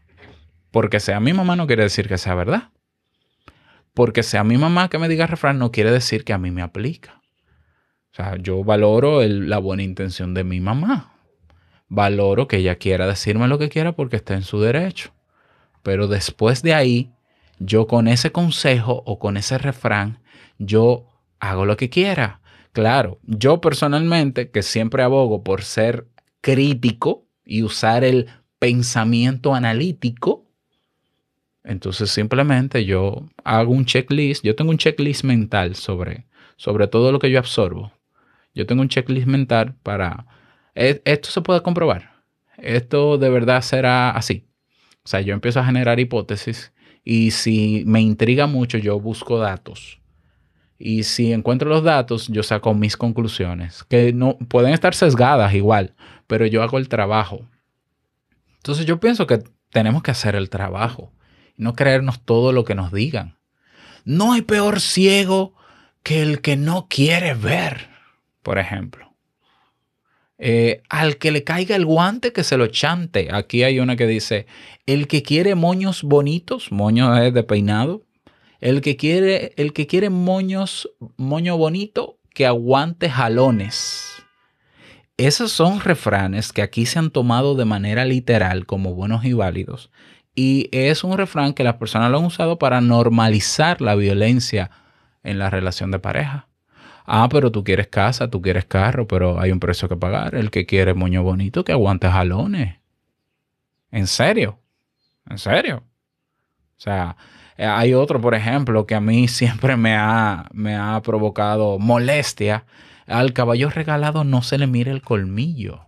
porque 0.71 0.99
sea 0.99 1.19
mi 1.19 1.33
mamá 1.33 1.55
no 1.55 1.67
quiere 1.67 1.83
decir 1.83 2.07
que 2.07 2.17
sea 2.17 2.35
verdad. 2.35 2.69
Porque 3.93 4.23
sea 4.23 4.43
mi 4.45 4.57
mamá 4.57 4.87
que 4.89 4.97
me 4.97 5.09
diga 5.09 5.27
refrán 5.27 5.59
no 5.59 5.71
quiere 5.71 5.91
decir 5.91 6.23
que 6.23 6.31
a 6.33 6.37
mí 6.37 6.49
me 6.51 6.61
aplica. 6.61 7.21
O 8.11 8.15
sea, 8.15 8.37
yo 8.37 8.63
valoro 8.63 9.21
el- 9.21 9.49
la 9.49 9.57
buena 9.57 9.83
intención 9.83 10.33
de 10.33 10.43
mi 10.45 10.61
mamá. 10.61 11.13
Valoro 11.89 12.47
que 12.47 12.57
ella 12.57 12.75
quiera 12.75 13.05
decirme 13.07 13.47
lo 13.49 13.57
que 13.59 13.67
quiera 13.69 13.91
porque 13.93 14.15
está 14.15 14.33
en 14.35 14.43
su 14.43 14.61
derecho. 14.61 15.11
Pero 15.83 16.07
después 16.07 16.61
de 16.61 16.73
ahí, 16.73 17.11
yo 17.59 17.87
con 17.87 18.07
ese 18.07 18.31
consejo 18.31 19.03
o 19.05 19.19
con 19.19 19.35
ese 19.35 19.57
refrán, 19.57 20.19
yo 20.57 21.10
hago 21.41 21.65
lo 21.65 21.75
que 21.75 21.89
quiera. 21.89 22.41
Claro, 22.71 23.19
yo 23.23 23.59
personalmente, 23.59 24.49
que 24.51 24.63
siempre 24.63 25.03
abogo 25.03 25.43
por 25.43 25.63
ser 25.63 26.07
crítico 26.39 27.27
y 27.43 27.63
usar 27.63 28.05
el 28.05 28.27
pensamiento 28.59 29.53
analítico, 29.53 30.45
entonces 31.63 32.09
simplemente 32.09 32.85
yo 32.85 33.27
hago 33.43 33.71
un 33.73 33.85
checklist, 33.85 34.43
yo 34.43 34.55
tengo 34.55 34.71
un 34.71 34.77
checklist 34.77 35.23
mental 35.23 35.75
sobre, 35.75 36.25
sobre 36.55 36.87
todo 36.87 37.11
lo 37.11 37.19
que 37.19 37.29
yo 37.29 37.39
absorbo. 37.39 37.91
Yo 38.55 38.65
tengo 38.65 38.81
un 38.81 38.89
checklist 38.89 39.27
mental 39.27 39.75
para... 39.83 40.25
e- 40.75 41.01
Esto 41.05 41.29
se 41.29 41.41
puede 41.41 41.61
comprobar. 41.63 42.11
Esto 42.57 43.17
de 43.17 43.29
verdad 43.29 43.61
será 43.61 44.11
así. 44.11 44.47
O 45.03 45.09
sea, 45.09 45.21
yo 45.21 45.33
empiezo 45.33 45.61
a 45.61 45.65
generar 45.65 45.99
hipótesis 45.99 46.73
y 47.03 47.31
si 47.31 47.83
me 47.87 48.01
intriga 48.01 48.47
mucho, 48.47 48.77
yo 48.77 48.99
busco 48.99 49.39
datos. 49.39 50.00
Y 50.81 51.03
si 51.03 51.31
encuentro 51.31 51.69
los 51.69 51.83
datos, 51.83 52.27
yo 52.27 52.43
saco 52.43 52.73
mis 52.73 52.97
conclusiones, 52.97 53.83
que 53.83 54.13
no 54.13 54.37
pueden 54.37 54.73
estar 54.73 54.95
sesgadas 54.95 55.53
igual, 55.53 55.93
pero 56.27 56.45
yo 56.45 56.63
hago 56.63 56.77
el 56.77 56.89
trabajo. 56.89 57.47
Entonces 58.57 58.85
yo 58.85 58.99
pienso 58.99 59.27
que 59.27 59.43
tenemos 59.71 60.03
que 60.03 60.11
hacer 60.11 60.35
el 60.35 60.49
trabajo 60.49 61.11
no 61.61 61.75
creernos 61.75 62.21
todo 62.25 62.51
lo 62.51 62.65
que 62.65 62.75
nos 62.75 62.91
digan. 62.91 63.37
No 64.03 64.33
hay 64.33 64.41
peor 64.41 64.81
ciego 64.81 65.53
que 66.01 66.23
el 66.23 66.41
que 66.41 66.57
no 66.57 66.87
quiere 66.89 67.35
ver, 67.35 67.87
por 68.41 68.57
ejemplo. 68.57 69.13
Eh, 70.39 70.81
al 70.89 71.17
que 71.17 71.29
le 71.29 71.43
caiga 71.43 71.75
el 71.75 71.85
guante, 71.85 72.33
que 72.33 72.43
se 72.43 72.57
lo 72.57 72.65
chante. 72.65 73.29
Aquí 73.31 73.61
hay 73.61 73.79
una 73.79 73.95
que 73.95 74.07
dice, 74.07 74.47
el 74.87 75.07
que 75.07 75.21
quiere 75.21 75.53
moños 75.53 76.01
bonitos, 76.01 76.71
moño 76.71 77.15
es 77.15 77.31
de 77.31 77.43
peinado, 77.43 78.07
el 78.61 78.81
que 78.81 78.95
quiere, 78.95 79.53
el 79.57 79.73
que 79.73 79.87
quiere 79.87 80.09
moños, 80.09 80.89
moño 81.17 81.57
bonito, 81.57 82.19
que 82.33 82.45
aguante 82.45 83.09
jalones. 83.09 84.23
Esos 85.17 85.51
son 85.51 85.81
refranes 85.81 86.53
que 86.53 86.61
aquí 86.61 86.85
se 86.85 86.99
han 86.99 87.11
tomado 87.11 87.55
de 87.55 87.65
manera 87.65 88.05
literal 88.05 88.65
como 88.65 88.93
buenos 88.93 89.25
y 89.25 89.33
válidos. 89.33 89.91
Y 90.33 90.69
es 90.71 91.03
un 91.03 91.17
refrán 91.17 91.53
que 91.53 91.63
las 91.63 91.75
personas 91.75 92.09
lo 92.09 92.19
han 92.19 92.25
usado 92.25 92.57
para 92.57 92.79
normalizar 92.81 93.81
la 93.81 93.95
violencia 93.95 94.71
en 95.23 95.37
la 95.37 95.49
relación 95.49 95.91
de 95.91 95.99
pareja. 95.99 96.47
Ah, 97.05 97.27
pero 97.29 97.51
tú 97.51 97.63
quieres 97.63 97.87
casa, 97.87 98.29
tú 98.29 98.41
quieres 98.41 98.65
carro, 98.65 99.07
pero 99.07 99.39
hay 99.39 99.51
un 99.51 99.59
precio 99.59 99.89
que 99.89 99.97
pagar. 99.97 100.35
El 100.35 100.51
que 100.51 100.65
quiere 100.65 100.93
moño 100.93 101.23
bonito, 101.23 101.65
que 101.65 101.71
aguante 101.71 102.09
jalones. 102.09 102.79
¿En 103.91 104.07
serio? 104.07 104.59
¿En 105.29 105.37
serio? 105.37 105.83
O 106.77 106.81
sea, 106.81 107.17
hay 107.65 107.93
otro, 107.93 108.19
por 108.19 108.35
ejemplo, 108.35 108.85
que 108.85 108.95
a 108.95 109.01
mí 109.01 109.27
siempre 109.29 109.77
me 109.77 109.95
ha, 109.95 110.49
me 110.53 110.75
ha 110.75 111.01
provocado 111.01 111.79
molestia. 111.79 112.65
Al 113.07 113.33
caballo 113.33 113.69
regalado 113.69 114.23
no 114.23 114.41
se 114.41 114.57
le 114.57 114.67
mire 114.67 114.91
el 114.91 115.01
colmillo. 115.01 115.81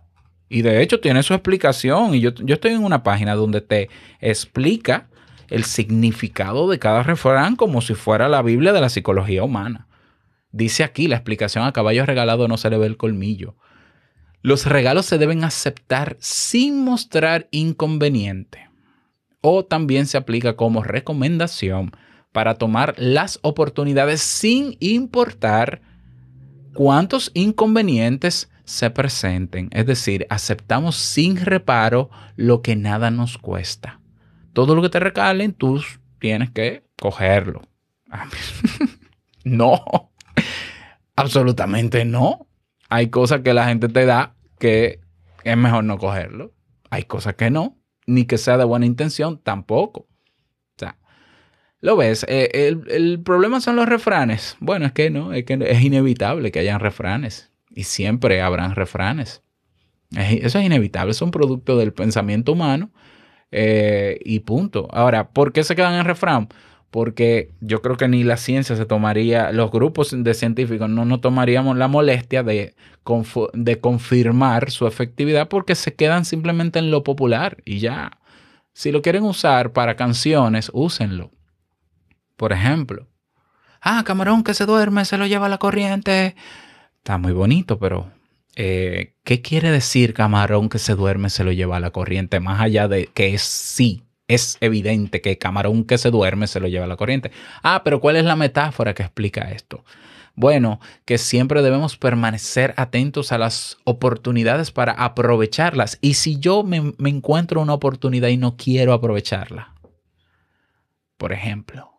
Y 0.48 0.62
de 0.62 0.82
hecho 0.82 1.00
tiene 1.00 1.22
su 1.22 1.34
explicación. 1.34 2.14
Y 2.14 2.20
yo, 2.20 2.34
yo 2.34 2.54
estoy 2.54 2.72
en 2.72 2.84
una 2.84 3.02
página 3.02 3.34
donde 3.34 3.60
te 3.60 3.88
explica 4.20 5.08
el 5.48 5.64
significado 5.64 6.68
de 6.68 6.78
cada 6.78 7.02
refrán 7.02 7.56
como 7.56 7.80
si 7.80 7.94
fuera 7.94 8.28
la 8.28 8.42
Biblia 8.42 8.72
de 8.72 8.80
la 8.80 8.88
psicología 8.88 9.44
humana. 9.44 9.88
Dice 10.52 10.84
aquí 10.84 11.08
la 11.08 11.16
explicación 11.16 11.64
a 11.64 11.72
caballo 11.72 12.06
regalado 12.06 12.48
no 12.48 12.56
se 12.56 12.70
le 12.70 12.78
ve 12.78 12.86
el 12.86 12.96
colmillo. 12.96 13.56
Los 14.42 14.66
regalos 14.66 15.06
se 15.06 15.18
deben 15.18 15.42
aceptar 15.42 16.16
sin 16.20 16.84
mostrar 16.84 17.48
inconveniente. 17.50 18.63
O 19.46 19.62
también 19.62 20.06
se 20.06 20.16
aplica 20.16 20.56
como 20.56 20.82
recomendación 20.82 21.92
para 22.32 22.54
tomar 22.54 22.94
las 22.96 23.38
oportunidades 23.42 24.22
sin 24.22 24.78
importar 24.80 25.82
cuántos 26.72 27.30
inconvenientes 27.34 28.50
se 28.64 28.88
presenten. 28.88 29.68
Es 29.72 29.84
decir, 29.84 30.26
aceptamos 30.30 30.96
sin 30.96 31.36
reparo 31.36 32.08
lo 32.36 32.62
que 32.62 32.74
nada 32.74 33.10
nos 33.10 33.36
cuesta. 33.36 34.00
Todo 34.54 34.74
lo 34.74 34.80
que 34.80 34.88
te 34.88 34.98
regalen, 34.98 35.52
tú 35.52 35.78
tienes 36.18 36.50
que 36.50 36.86
cogerlo. 36.98 37.60
no, 39.44 40.10
absolutamente 41.16 42.06
no. 42.06 42.48
Hay 42.88 43.10
cosas 43.10 43.42
que 43.42 43.52
la 43.52 43.66
gente 43.66 43.88
te 43.88 44.06
da 44.06 44.36
que 44.58 45.00
es 45.42 45.56
mejor 45.58 45.84
no 45.84 45.98
cogerlo. 45.98 46.54
Hay 46.88 47.04
cosas 47.04 47.34
que 47.34 47.50
no, 47.50 47.76
ni 48.06 48.24
que 48.26 48.38
sea 48.38 48.58
de 48.58 48.64
buena 48.64 48.86
intención 48.86 49.38
tampoco. 49.42 50.00
O 50.02 50.08
sea, 50.78 50.98
lo 51.80 51.96
ves, 51.96 52.24
Eh, 52.28 52.50
el, 52.68 52.84
el 52.90 53.20
problema 53.22 53.60
son 53.60 53.76
los 53.76 53.88
refranes. 53.88 54.56
Bueno, 54.60 54.86
es 54.86 54.92
que 54.92 55.10
no, 55.10 55.32
es 55.32 55.44
que 55.44 55.54
es 55.60 55.82
inevitable 55.82 56.52
que 56.52 56.60
hayan 56.60 56.80
refranes 56.80 57.52
y 57.70 57.84
siempre 57.84 58.40
habrán 58.42 58.74
refranes. 58.74 59.42
Es- 60.16 60.44
Eso 60.44 60.58
es 60.58 60.66
inevitable, 60.66 61.12
es 61.12 61.22
un 61.22 61.30
producto 61.30 61.76
del 61.78 61.92
pensamiento 61.92 62.52
humano 62.52 62.90
eh, 63.52 64.20
y 64.24 64.40
punto. 64.40 64.88
Ahora, 64.92 65.30
¿por 65.32 65.52
qué 65.52 65.64
se 65.64 65.76
quedan 65.76 65.94
en 65.94 66.04
refrán? 66.06 66.48
Porque 66.94 67.50
yo 67.60 67.82
creo 67.82 67.96
que 67.96 68.06
ni 68.06 68.22
la 68.22 68.36
ciencia 68.36 68.76
se 68.76 68.86
tomaría, 68.86 69.50
los 69.50 69.72
grupos 69.72 70.14
de 70.16 70.32
científicos 70.32 70.88
no 70.88 71.04
nos 71.04 71.20
tomaríamos 71.20 71.76
la 71.76 71.88
molestia 71.88 72.44
de, 72.44 72.76
de 73.52 73.80
confirmar 73.80 74.70
su 74.70 74.86
efectividad 74.86 75.48
porque 75.48 75.74
se 75.74 75.96
quedan 75.96 76.24
simplemente 76.24 76.78
en 76.78 76.92
lo 76.92 77.02
popular 77.02 77.56
y 77.64 77.80
ya. 77.80 78.20
Si 78.74 78.92
lo 78.92 79.02
quieren 79.02 79.24
usar 79.24 79.72
para 79.72 79.96
canciones, 79.96 80.70
úsenlo. 80.72 81.32
Por 82.36 82.52
ejemplo, 82.52 83.08
ah, 83.80 84.04
camarón 84.06 84.44
que 84.44 84.54
se 84.54 84.64
duerme, 84.64 85.04
se 85.04 85.18
lo 85.18 85.26
lleva 85.26 85.48
la 85.48 85.58
corriente. 85.58 86.36
Está 86.98 87.18
muy 87.18 87.32
bonito, 87.32 87.80
pero 87.80 88.12
eh, 88.54 89.16
¿qué 89.24 89.42
quiere 89.42 89.72
decir 89.72 90.14
camarón 90.14 90.68
que 90.68 90.78
se 90.78 90.94
duerme 90.94 91.28
se 91.28 91.42
lo 91.42 91.50
lleva 91.50 91.80
la 91.80 91.90
corriente? 91.90 92.38
Más 92.38 92.60
allá 92.60 92.86
de 92.86 93.08
que 93.12 93.34
es 93.34 93.42
sí, 93.42 94.04
es 94.28 94.56
evidente 94.60 95.20
que 95.20 95.38
camarón 95.38 95.84
que 95.84 95.98
se 95.98 96.10
duerme 96.10 96.46
se 96.46 96.60
lo 96.60 96.68
lleva 96.68 96.84
a 96.84 96.88
la 96.88 96.96
corriente. 96.96 97.30
Ah, 97.62 97.82
pero 97.84 98.00
¿cuál 98.00 98.16
es 98.16 98.24
la 98.24 98.36
metáfora 98.36 98.94
que 98.94 99.02
explica 99.02 99.50
esto? 99.50 99.84
Bueno, 100.36 100.80
que 101.04 101.18
siempre 101.18 101.62
debemos 101.62 101.96
permanecer 101.96 102.74
atentos 102.76 103.30
a 103.30 103.38
las 103.38 103.78
oportunidades 103.84 104.72
para 104.72 104.92
aprovecharlas. 104.92 105.98
Y 106.00 106.14
si 106.14 106.38
yo 106.38 106.64
me, 106.64 106.94
encuentro 107.08 107.60
una 107.60 107.74
oportunidad 107.74 108.28
y 108.28 108.36
no 108.36 108.56
quiero 108.56 108.92
aprovecharla, 108.92 109.74
por 111.16 111.32
ejemplo, 111.32 111.90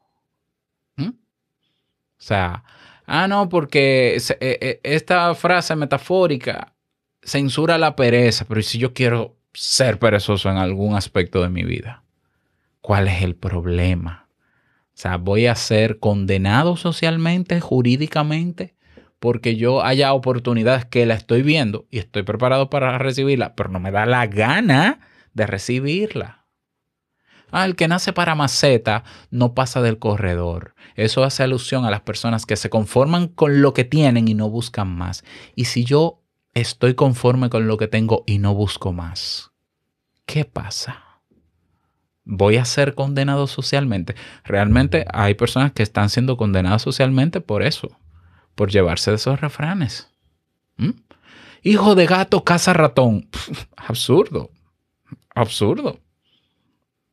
o 0.98 2.24
sea, 2.28 2.64
ah, 3.06 3.28
no, 3.28 3.50
porque 3.50 4.16
eh, 4.16 4.36
eh, 4.40 4.80
esta 4.84 5.36
frase 5.36 5.76
metafórica 5.76 6.74
censura 7.22 7.78
la 7.78 7.96
pereza, 7.96 8.46
pero 8.46 8.60
¿y 8.60 8.64
si 8.64 8.80
yo 8.80 8.94
quiero 8.94 9.38
ser 9.54 10.00
perezoso 10.00 10.50
en 10.50 10.58
algún 10.58 10.96
aspecto 10.96 11.42
de 11.42 11.50
mi 11.50 11.64
vida? 11.64 12.05
¿Cuál 12.86 13.08
es 13.08 13.24
el 13.24 13.36
problema? 13.36 14.30
O 14.30 14.92
sea, 14.94 15.18
voy 15.18 15.48
a 15.48 15.56
ser 15.56 15.98
condenado 15.98 16.78
socialmente, 16.78 17.60
jurídicamente, 17.60 18.76
porque 19.20 19.56
yo 19.56 19.84
haya 19.84 20.14
oportunidades 20.14 20.86
que 20.86 21.08
la 21.08 21.16
estoy 21.16 21.42
viendo 21.42 21.88
y 21.90 21.98
estoy 21.98 22.22
preparado 22.22 22.70
para 22.70 22.96
recibirla, 23.00 23.56
pero 23.56 23.70
no 23.70 23.80
me 23.80 23.90
da 23.90 24.06
la 24.06 24.28
gana 24.28 25.00
de 25.34 25.48
recibirla. 25.48 26.46
Ah, 27.50 27.66
el 27.66 27.76
que 27.76 27.88
nace 27.88 28.14
para 28.14 28.36
maceta 28.36 29.04
no 29.32 29.56
pasa 29.56 29.82
del 29.82 29.98
corredor. 29.98 30.76
Eso 30.94 31.24
hace 31.24 31.42
alusión 31.42 31.86
a 31.86 31.90
las 31.90 32.02
personas 32.02 32.46
que 32.46 32.56
se 32.56 32.70
conforman 32.70 33.30
con 33.30 33.64
lo 33.64 33.74
que 33.74 33.84
tienen 33.84 34.28
y 34.28 34.36
no 34.36 34.52
buscan 34.52 34.96
más. 34.96 35.24
Y 35.56 35.66
si 35.66 35.86
yo 35.86 36.22
estoy 36.54 36.94
conforme 36.94 37.50
con 37.50 37.66
lo 37.68 37.78
que 37.78 37.88
tengo 37.88 38.24
y 38.28 38.38
no 38.38 38.54
busco 38.54 38.94
más, 38.94 39.54
¿qué 40.28 40.46
pasa? 40.46 41.05
¿Voy 42.26 42.58
a 42.58 42.66
ser 42.66 42.96
condenado 42.96 43.46
socialmente? 43.46 44.16
Realmente 44.44 45.06
hay 45.14 45.36
personas 45.36 45.72
que 45.74 45.84
están 45.84 46.10
siendo 46.10 46.38
condenadas 46.38 46.82
socialmente 46.82 47.40
por 47.40 47.62
eso, 47.62 48.00
por 48.56 48.72
llevarse 48.72 49.12
de 49.12 49.18
esos 49.18 49.40
refranes. 49.40 50.12
¿Mm? 50.78 50.90
Hijo 51.62 51.94
de 51.94 52.08
gato, 52.08 52.44
caza 52.44 52.74
ratón. 52.74 53.30
Absurdo. 53.78 54.50
Absurdo. 55.36 56.00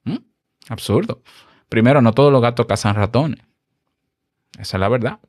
¿Mm? 0.05 0.19
Absurdo. 0.69 1.23
Primero, 1.69 2.01
no 2.01 2.13
todos 2.13 2.33
los 2.33 2.41
gatos 2.41 2.67
cazan 2.67 2.95
ratones. 2.95 3.41
Esa 4.59 4.77
es 4.77 4.81
la 4.81 4.89
verdad. 4.89 5.21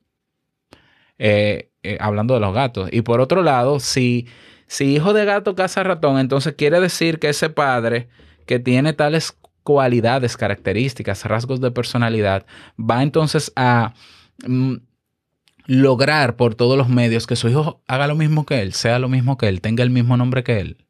Eh, 1.18 1.70
eh, 1.82 1.98
hablando 2.00 2.34
de 2.34 2.40
los 2.40 2.54
gatos. 2.54 2.88
Y 2.90 3.02
por 3.02 3.20
otro 3.20 3.42
lado, 3.42 3.80
si, 3.80 4.26
si 4.66 4.94
hijo 4.94 5.12
de 5.12 5.26
gato 5.26 5.54
caza 5.54 5.82
ratón, 5.82 6.18
entonces 6.18 6.54
quiere 6.54 6.80
decir 6.80 7.18
que 7.18 7.28
ese 7.28 7.50
padre 7.50 8.08
que 8.46 8.58
tiene 8.58 8.92
tales 8.92 9.36
cualidades, 9.64 10.36
características, 10.36 11.24
rasgos 11.24 11.60
de 11.60 11.72
personalidad, 11.72 12.46
va 12.78 13.02
entonces 13.02 13.52
a 13.56 13.94
mm, 14.46 14.74
lograr 15.66 16.36
por 16.36 16.54
todos 16.54 16.78
los 16.78 16.88
medios 16.88 17.26
que 17.26 17.34
su 17.34 17.48
hijo 17.48 17.82
haga 17.88 18.06
lo 18.06 18.14
mismo 18.14 18.46
que 18.46 18.60
él, 18.60 18.74
sea 18.74 18.98
lo 19.00 19.08
mismo 19.08 19.36
que 19.36 19.48
él, 19.48 19.60
tenga 19.60 19.82
el 19.82 19.90
mismo 19.90 20.16
nombre 20.16 20.44
que 20.44 20.60
él. 20.60 20.86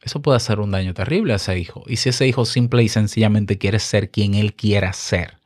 Eso 0.00 0.22
puede 0.22 0.36
hacer 0.36 0.60
un 0.60 0.70
daño 0.70 0.94
terrible 0.94 1.32
a 1.32 1.36
ese 1.36 1.58
hijo. 1.58 1.82
Y 1.86 1.96
si 1.96 2.10
ese 2.10 2.26
hijo 2.26 2.44
simple 2.44 2.84
y 2.84 2.88
sencillamente 2.88 3.58
quiere 3.58 3.80
ser 3.80 4.10
quien 4.10 4.34
él 4.34 4.54
quiera 4.54 4.92
ser, 4.92 5.38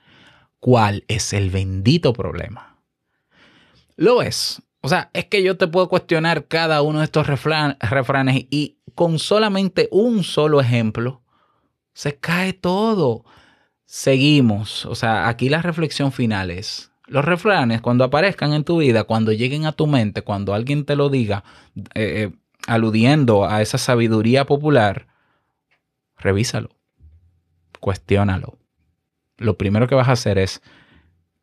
¿cuál 0.60 1.04
es 1.08 1.32
el 1.32 1.48
bendito 1.48 2.12
problema? 2.12 2.78
Lo 3.96 4.20
es. 4.20 4.62
O 4.82 4.88
sea, 4.88 5.10
es 5.14 5.24
que 5.26 5.42
yo 5.42 5.56
te 5.56 5.68
puedo 5.68 5.88
cuestionar 5.88 6.48
cada 6.48 6.82
uno 6.82 6.98
de 6.98 7.06
estos 7.06 7.26
refran- 7.26 7.78
refranes 7.80 8.46
y 8.50 8.76
con 8.94 9.18
solamente 9.18 9.88
un 9.90 10.22
solo 10.22 10.60
ejemplo 10.60 11.21
se 11.92 12.18
cae 12.18 12.52
todo. 12.52 13.24
Seguimos. 13.84 14.86
O 14.86 14.94
sea, 14.94 15.28
aquí 15.28 15.48
la 15.48 15.62
reflexión 15.62 16.12
final 16.12 16.50
es, 16.50 16.92
los 17.06 17.24
refranes 17.24 17.80
cuando 17.80 18.04
aparezcan 18.04 18.54
en 18.54 18.64
tu 18.64 18.78
vida, 18.78 19.04
cuando 19.04 19.32
lleguen 19.32 19.66
a 19.66 19.72
tu 19.72 19.86
mente, 19.86 20.22
cuando 20.22 20.54
alguien 20.54 20.84
te 20.84 20.96
lo 20.96 21.10
diga, 21.10 21.44
eh, 21.76 21.82
eh, 21.94 22.32
aludiendo 22.66 23.44
a 23.44 23.60
esa 23.60 23.78
sabiduría 23.78 24.46
popular, 24.46 25.08
revísalo, 26.16 26.70
cuestiónalo. 27.80 28.58
Lo 29.36 29.58
primero 29.58 29.88
que 29.88 29.94
vas 29.94 30.08
a 30.08 30.12
hacer 30.12 30.38
es, 30.38 30.62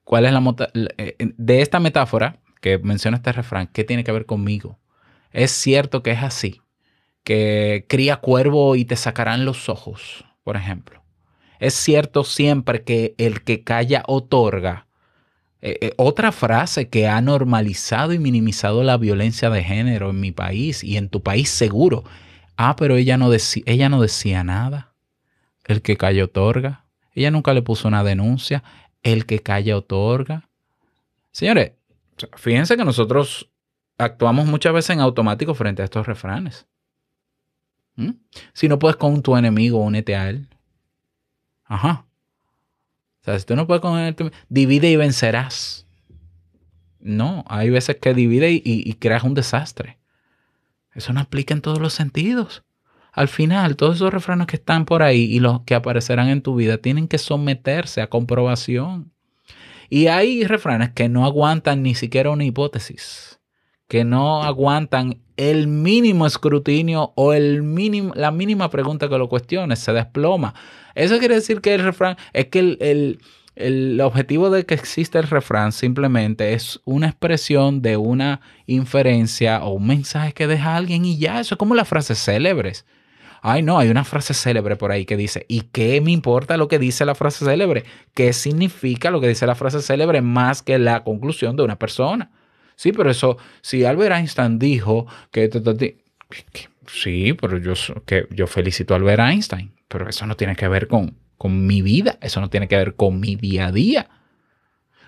¿cuál 0.03 0.25
es 0.25 0.31
la 0.31 0.41
eh, 0.73 1.15
de 1.19 1.61
esta 1.61 1.79
metáfora 1.79 2.39
que 2.61 2.79
menciona 2.79 3.17
este 3.17 3.31
refrán? 3.31 3.67
¿Qué 3.67 3.83
tiene 3.83 4.03
que 4.03 4.11
ver 4.11 4.25
conmigo? 4.25 4.79
Es 5.31 5.51
cierto 5.51 6.01
que 6.01 6.11
es 6.11 6.23
así, 6.23 6.61
que 7.23 7.85
cría 7.87 8.17
cuervo 8.17 8.75
y 8.75 8.85
te 8.85 8.95
sacarán 8.95 9.45
los 9.45 9.69
ojos, 9.69 10.25
por 10.43 10.55
ejemplo. 10.55 11.03
Es 11.59 11.73
cierto 11.73 12.23
siempre 12.23 12.83
que 12.83 13.15
el 13.17 13.43
que 13.43 13.63
calla 13.63 14.03
otorga. 14.07 14.87
Eh, 15.61 15.77
eh, 15.81 15.93
otra 15.97 16.31
frase 16.31 16.87
que 16.89 17.07
ha 17.07 17.19
normalizado 17.19 18.13
y 18.13 18.19
minimizado 18.19 18.81
la 18.83 18.97
violencia 18.97 19.49
de 19.49 19.63
género 19.63 20.09
en 20.11 20.19
mi 20.21 20.31
país 20.31 20.83
y 20.83 20.95
en 20.95 21.09
tu 21.09 21.21
país 21.21 21.49
seguro. 21.49 22.05
Ah, 22.55 22.75
pero 22.77 22.95
ella 22.95 23.17
no, 23.17 23.29
ella 23.65 23.89
no 23.89 24.01
decía 24.01 24.43
nada. 24.43 24.93
El 25.65 25.81
que 25.81 25.97
calla 25.97 26.23
otorga. 26.23 26.85
Ella 27.13 27.31
nunca 27.31 27.53
le 27.53 27.61
puso 27.61 27.87
una 27.87 28.03
denuncia. 28.03 28.63
El 29.03 29.25
que 29.25 29.39
calla 29.39 29.77
otorga. 29.77 30.49
Señores, 31.31 31.73
fíjense 32.37 32.77
que 32.77 32.85
nosotros 32.85 33.49
actuamos 33.97 34.47
muchas 34.47 34.73
veces 34.73 34.91
en 34.91 35.01
automático 35.01 35.53
frente 35.53 35.81
a 35.81 35.85
estos 35.85 36.07
refranes. 36.07 36.67
¿Mm? 37.99 38.11
Si 38.53 38.69
no 38.69 38.79
puedes 38.79 38.95
con 38.95 39.21
tu 39.21 39.35
enemigo, 39.35 39.79
únete 39.79 40.15
a 40.15 40.29
él. 40.29 40.47
Ajá. 41.65 42.05
O 43.21 43.25
sea, 43.25 43.37
si 43.37 43.45
tú 43.45 43.57
no 43.57 43.67
puedes 43.67 43.81
con 43.81 43.99
él, 43.99 44.15
divide 44.47 44.89
y 44.89 44.95
vencerás. 44.95 45.85
No, 47.01 47.43
hay 47.47 47.69
veces 47.69 47.97
que 47.97 48.13
divide 48.13 48.51
y, 48.51 48.61
y 48.63 48.93
creas 48.93 49.23
un 49.23 49.33
desastre. 49.33 49.99
Eso 50.93 51.11
no 51.11 51.19
aplica 51.19 51.53
en 51.53 51.61
todos 51.61 51.79
los 51.79 51.93
sentidos. 51.93 52.63
Al 53.11 53.27
final, 53.27 53.75
todos 53.75 53.97
esos 53.97 54.13
refranes 54.13 54.47
que 54.47 54.55
están 54.55 54.85
por 54.85 55.03
ahí 55.03 55.23
y 55.23 55.41
los 55.41 55.61
que 55.61 55.75
aparecerán 55.75 56.29
en 56.29 56.41
tu 56.41 56.55
vida 56.55 56.77
tienen 56.77 57.09
que 57.09 57.17
someterse 57.17 58.01
a 58.01 58.09
comprobación. 58.09 59.11
Y 59.89 60.07
hay 60.07 60.45
refranes 60.45 60.91
que 60.91 61.09
no 61.09 61.25
aguantan 61.25 61.83
ni 61.83 61.95
siquiera 61.95 62.29
una 62.29 62.45
hipótesis, 62.45 63.38
que 63.89 64.05
no 64.05 64.43
aguantan 64.43 65.17
el 65.35 65.67
mínimo 65.67 66.25
escrutinio 66.25 67.11
o 67.15 67.33
el 67.33 67.63
mínimo, 67.63 68.13
la 68.15 68.31
mínima 68.31 68.69
pregunta 68.69 69.09
que 69.09 69.17
lo 69.17 69.27
cuestione, 69.27 69.75
se 69.75 69.91
desploma. 69.91 70.53
Eso 70.95 71.19
quiere 71.19 71.35
decir 71.35 71.59
que 71.59 71.73
el 71.75 71.83
refrán, 71.83 72.15
es 72.31 72.45
que 72.47 72.59
el, 72.59 72.77
el- 72.79 73.19
el 73.55 73.99
objetivo 73.99 74.49
de 74.49 74.65
que 74.65 74.73
existe 74.73 75.17
el 75.19 75.25
refrán 75.27 75.73
simplemente 75.73 76.53
es 76.53 76.79
una 76.85 77.07
expresión 77.07 77.81
de 77.81 77.97
una 77.97 78.39
inferencia 78.67 79.63
o 79.65 79.71
un 79.73 79.85
mensaje 79.87 80.31
que 80.33 80.47
deja 80.47 80.77
alguien 80.77 81.03
y 81.03 81.17
ya, 81.17 81.41
eso 81.41 81.55
es 81.55 81.59
como 81.59 81.75
las 81.75 81.87
frases 81.89 82.23
célebres. 82.23 82.85
Ay, 83.41 83.61
no, 83.61 83.77
hay 83.79 83.89
una 83.89 84.03
frase 84.05 84.33
célebre 84.33 84.75
por 84.77 84.91
ahí 84.91 85.05
que 85.05 85.17
dice, 85.17 85.45
¿y 85.49 85.61
qué 85.73 85.99
me 86.01 86.11
importa 86.11 86.55
lo 86.57 86.67
que 86.69 86.79
dice 86.79 87.05
la 87.05 87.15
frase 87.15 87.43
célebre? 87.45 87.83
¿Qué 88.13 88.31
significa 88.33 89.11
lo 89.11 89.19
que 89.21 89.27
dice 89.29 89.45
la 89.45 89.55
frase 89.55 89.81
célebre 89.81 90.21
más 90.21 90.61
que 90.61 90.77
la 90.79 91.03
conclusión 91.03 91.55
de 91.57 91.63
una 91.63 91.77
persona? 91.77 92.31
Sí, 92.79 92.93
pero 92.93 93.11
eso, 93.11 93.37
si 93.59 93.83
Albert 93.83 94.15
Einstein 94.15 94.57
dijo 94.57 95.05
que... 95.31 95.49
Sí, 96.87 97.33
pero 97.33 97.57
yo, 97.57 97.73
que 98.05 98.25
yo 98.29 98.47
felicito 98.47 98.93
a 98.93 98.97
Albert 98.97 99.19
Einstein, 99.19 99.73
pero 99.89 100.07
eso 100.07 100.25
no 100.25 100.37
tiene 100.37 100.55
que 100.55 100.65
ver 100.69 100.87
con, 100.87 101.17
con 101.37 101.67
mi 101.67 101.81
vida, 101.81 102.17
eso 102.21 102.39
no 102.39 102.49
tiene 102.49 102.69
que 102.69 102.77
ver 102.77 102.95
con 102.95 103.19
mi 103.19 103.35
día 103.35 103.67
a 103.67 103.73
día. 103.73 104.09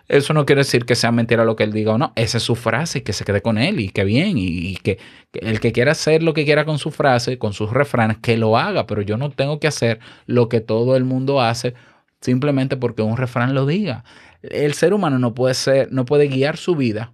Eso 0.10 0.34
no 0.34 0.45
quiere 0.45 0.60
decir 0.60 0.84
que 0.84 0.95
sea 0.95 1.13
mentira 1.13 1.45
lo 1.45 1.55
que 1.55 1.63
él 1.63 1.71
diga 1.71 1.93
o 1.93 1.97
no. 1.97 2.12
Esa 2.17 2.39
es 2.39 2.43
su 2.43 2.55
frase 2.55 2.97
y 2.99 3.01
que 3.03 3.13
se 3.13 3.23
quede 3.23 3.41
con 3.41 3.57
él 3.57 3.79
y 3.79 3.88
que 3.88 4.03
bien. 4.03 4.34
Y, 4.38 4.75
que 4.75 4.99
el 5.31 5.62
que 5.62 5.71
quiera 5.71 5.93
hacer 5.93 6.23
lo 6.23 6.34
que 6.34 6.43
quiera 6.43 6.65
con 6.65 6.77
su 6.77 6.91
frase, 6.91 7.38
con 7.38 7.53
sus 7.53 7.71
refranes, 7.71 8.17
que 8.17 8.36
lo 8.36 8.57
haga. 8.57 8.86
Pero 8.86 9.01
yo 9.01 9.15
no 9.15 9.29
tengo 9.29 9.62
que 9.62 9.67
hacer 9.67 10.01
lo 10.25 10.49
que 10.49 10.60
todo 10.60 10.97
el 10.97 11.05
mundo 11.05 11.39
hace 11.39 11.73
simplemente 12.19 12.75
porque 12.75 13.01
un 13.01 13.15
refrán 13.15 13.55
lo 13.55 13.65
diga. 13.65 14.03
El 14.41 14.73
ser 14.73 14.93
humano 14.93 15.19
no 15.19 15.34
puede 15.34 15.53
ser, 15.53 15.89
no 15.93 16.03
puede 16.03 16.27
guiar 16.27 16.57
su 16.57 16.75
vida 16.75 17.13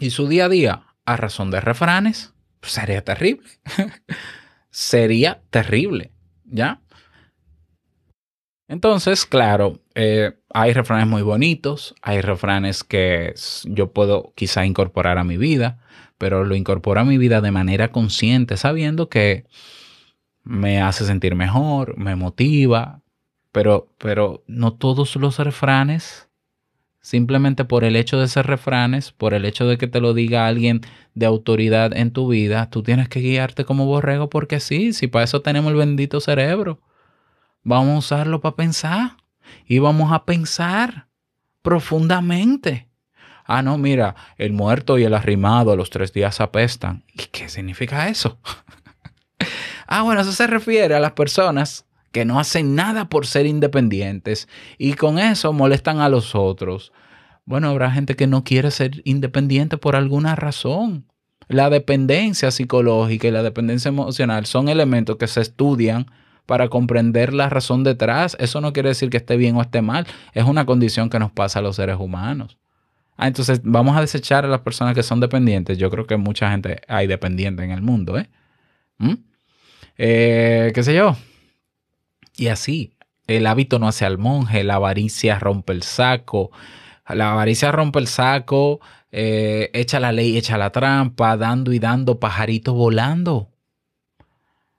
y 0.00 0.10
su 0.10 0.26
día 0.26 0.46
a 0.46 0.48
día 0.48 0.82
a 1.04 1.16
razón 1.16 1.50
de 1.50 1.60
refranes. 1.60 2.32
Pues 2.60 2.72
sería 2.72 3.04
terrible. 3.04 3.46
sería 4.70 5.42
terrible. 5.50 6.12
¿Ya? 6.44 6.80
Entonces, 8.68 9.26
claro, 9.26 9.80
eh, 9.96 10.32
hay 10.54 10.72
refranes 10.72 11.08
muy 11.08 11.22
bonitos, 11.22 11.94
hay 12.02 12.20
refranes 12.20 12.84
que 12.84 13.34
yo 13.64 13.92
puedo 13.92 14.32
quizá 14.36 14.64
incorporar 14.64 15.18
a 15.18 15.24
mi 15.24 15.36
vida, 15.36 15.80
pero 16.18 16.44
lo 16.44 16.54
incorporo 16.54 17.00
a 17.00 17.04
mi 17.04 17.18
vida 17.18 17.40
de 17.40 17.50
manera 17.50 17.90
consciente, 17.90 18.56
sabiendo 18.56 19.08
que 19.08 19.44
me 20.44 20.80
hace 20.80 21.04
sentir 21.04 21.34
mejor, 21.34 21.98
me 21.98 22.14
motiva, 22.14 23.02
pero, 23.50 23.88
pero 23.98 24.44
no 24.46 24.74
todos 24.74 25.16
los 25.16 25.38
refranes, 25.38 26.29
simplemente 27.00 27.64
por 27.64 27.84
el 27.84 27.96
hecho 27.96 28.18
de 28.20 28.28
ser 28.28 28.46
refranes, 28.46 29.12
por 29.12 29.34
el 29.34 29.44
hecho 29.44 29.66
de 29.66 29.78
que 29.78 29.86
te 29.86 30.00
lo 30.00 30.14
diga 30.14 30.46
alguien 30.46 30.82
de 31.14 31.26
autoridad 31.26 31.96
en 31.96 32.12
tu 32.12 32.28
vida, 32.28 32.70
tú 32.70 32.82
tienes 32.82 33.08
que 33.08 33.20
guiarte 33.20 33.64
como 33.64 33.86
borrego 33.86 34.28
porque 34.28 34.60
sí, 34.60 34.92
si 34.92 35.06
para 35.06 35.24
eso 35.24 35.42
tenemos 35.42 35.72
el 35.72 35.78
bendito 35.78 36.20
cerebro. 36.20 36.80
Vamos 37.62 37.94
a 37.94 37.98
usarlo 37.98 38.40
para 38.40 38.56
pensar 38.56 39.16
y 39.66 39.78
vamos 39.78 40.12
a 40.12 40.24
pensar 40.24 41.08
profundamente. 41.62 42.88
Ah, 43.44 43.62
no, 43.62 43.78
mira, 43.78 44.14
el 44.36 44.52
muerto 44.52 44.98
y 44.98 45.04
el 45.04 45.14
arrimado 45.14 45.72
a 45.72 45.76
los 45.76 45.90
tres 45.90 46.12
días 46.12 46.40
apestan. 46.40 47.04
¿Y 47.12 47.24
qué 47.32 47.48
significa 47.48 48.08
eso? 48.08 48.38
ah, 49.86 50.02
bueno, 50.02 50.20
eso 50.20 50.32
se 50.32 50.46
refiere 50.46 50.94
a 50.94 51.00
las 51.00 51.12
personas 51.12 51.86
que 52.12 52.24
no 52.24 52.40
hacen 52.40 52.74
nada 52.74 53.08
por 53.08 53.26
ser 53.26 53.46
independientes 53.46 54.48
y 54.78 54.94
con 54.94 55.18
eso 55.18 55.52
molestan 55.52 56.00
a 56.00 56.08
los 56.08 56.34
otros. 56.34 56.92
Bueno, 57.44 57.68
habrá 57.68 57.90
gente 57.90 58.16
que 58.16 58.26
no 58.26 58.44
quiere 58.44 58.70
ser 58.70 59.02
independiente 59.04 59.76
por 59.76 59.96
alguna 59.96 60.36
razón. 60.36 61.06
La 61.48 61.68
dependencia 61.68 62.50
psicológica 62.50 63.26
y 63.26 63.32
la 63.32 63.42
dependencia 63.42 63.88
emocional 63.88 64.46
son 64.46 64.68
elementos 64.68 65.16
que 65.16 65.26
se 65.26 65.40
estudian 65.40 66.06
para 66.46 66.68
comprender 66.68 67.32
la 67.32 67.48
razón 67.48 67.82
detrás. 67.82 68.36
Eso 68.38 68.60
no 68.60 68.72
quiere 68.72 68.90
decir 68.90 69.10
que 69.10 69.16
esté 69.16 69.36
bien 69.36 69.56
o 69.56 69.62
esté 69.62 69.82
mal. 69.82 70.06
Es 70.32 70.44
una 70.44 70.66
condición 70.66 71.10
que 71.10 71.18
nos 71.18 71.32
pasa 71.32 71.58
a 71.58 71.62
los 71.62 71.76
seres 71.76 71.96
humanos. 71.98 72.58
Ah, 73.16 73.26
entonces 73.26 73.60
vamos 73.62 73.96
a 73.96 74.00
desechar 74.00 74.44
a 74.44 74.48
las 74.48 74.60
personas 74.60 74.94
que 74.94 75.02
son 75.02 75.20
dependientes. 75.20 75.76
Yo 75.76 75.90
creo 75.90 76.06
que 76.06 76.16
mucha 76.16 76.50
gente 76.50 76.80
hay 76.88 77.06
dependiente 77.06 77.62
en 77.62 77.70
el 77.70 77.82
mundo, 77.82 78.18
¿eh? 78.18 78.30
¿Mm? 78.98 79.14
Eh, 79.98 80.72
¿Qué 80.74 80.82
sé 80.82 80.94
yo? 80.94 81.16
Y 82.40 82.48
así, 82.48 82.94
el 83.26 83.46
hábito 83.46 83.78
no 83.78 83.86
hace 83.86 84.06
al 84.06 84.16
monje, 84.16 84.64
la 84.64 84.76
avaricia 84.76 85.38
rompe 85.38 85.74
el 85.74 85.82
saco. 85.82 86.50
La 87.06 87.32
avaricia 87.32 87.70
rompe 87.70 87.98
el 87.98 88.06
saco, 88.06 88.80
eh, 89.12 89.68
echa 89.74 90.00
la 90.00 90.10
ley, 90.10 90.38
echa 90.38 90.56
la 90.56 90.70
trampa, 90.72 91.36
dando 91.36 91.70
y 91.74 91.78
dando 91.78 92.18
pajaritos 92.18 92.74
volando. 92.74 93.50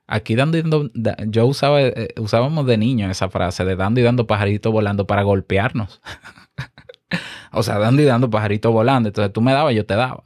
Aquí 0.08 0.34
dando 0.34 0.58
y 0.58 0.62
dando, 0.63 0.89
da- 0.95 1.17
yo 1.28 1.45
usaba, 1.45 1.82
eh, 1.84 2.15
usábamos 2.17 2.65
de 2.65 2.78
niño 2.80 3.12
esa 3.12 3.30
frase 3.30 3.63
de 3.63 3.76
dando 3.76 4.00
y 4.00 4.04
dando 4.04 4.26
pajaritos 4.26 4.71
volando 4.74 5.06
para 5.06 5.21
golpearnos. 5.21 6.02
o 7.52 7.62
sea, 7.62 7.78
dando 7.78 8.02
y 8.02 8.06
dando 8.06 8.32
pajaritos 8.32 8.74
volando. 8.74 9.10
Entonces 9.10 9.32
tú 9.32 9.41
me 9.41 9.54
dabas, 9.54 9.76
yo 9.76 9.86
te 9.86 9.95
daba. 9.95 10.24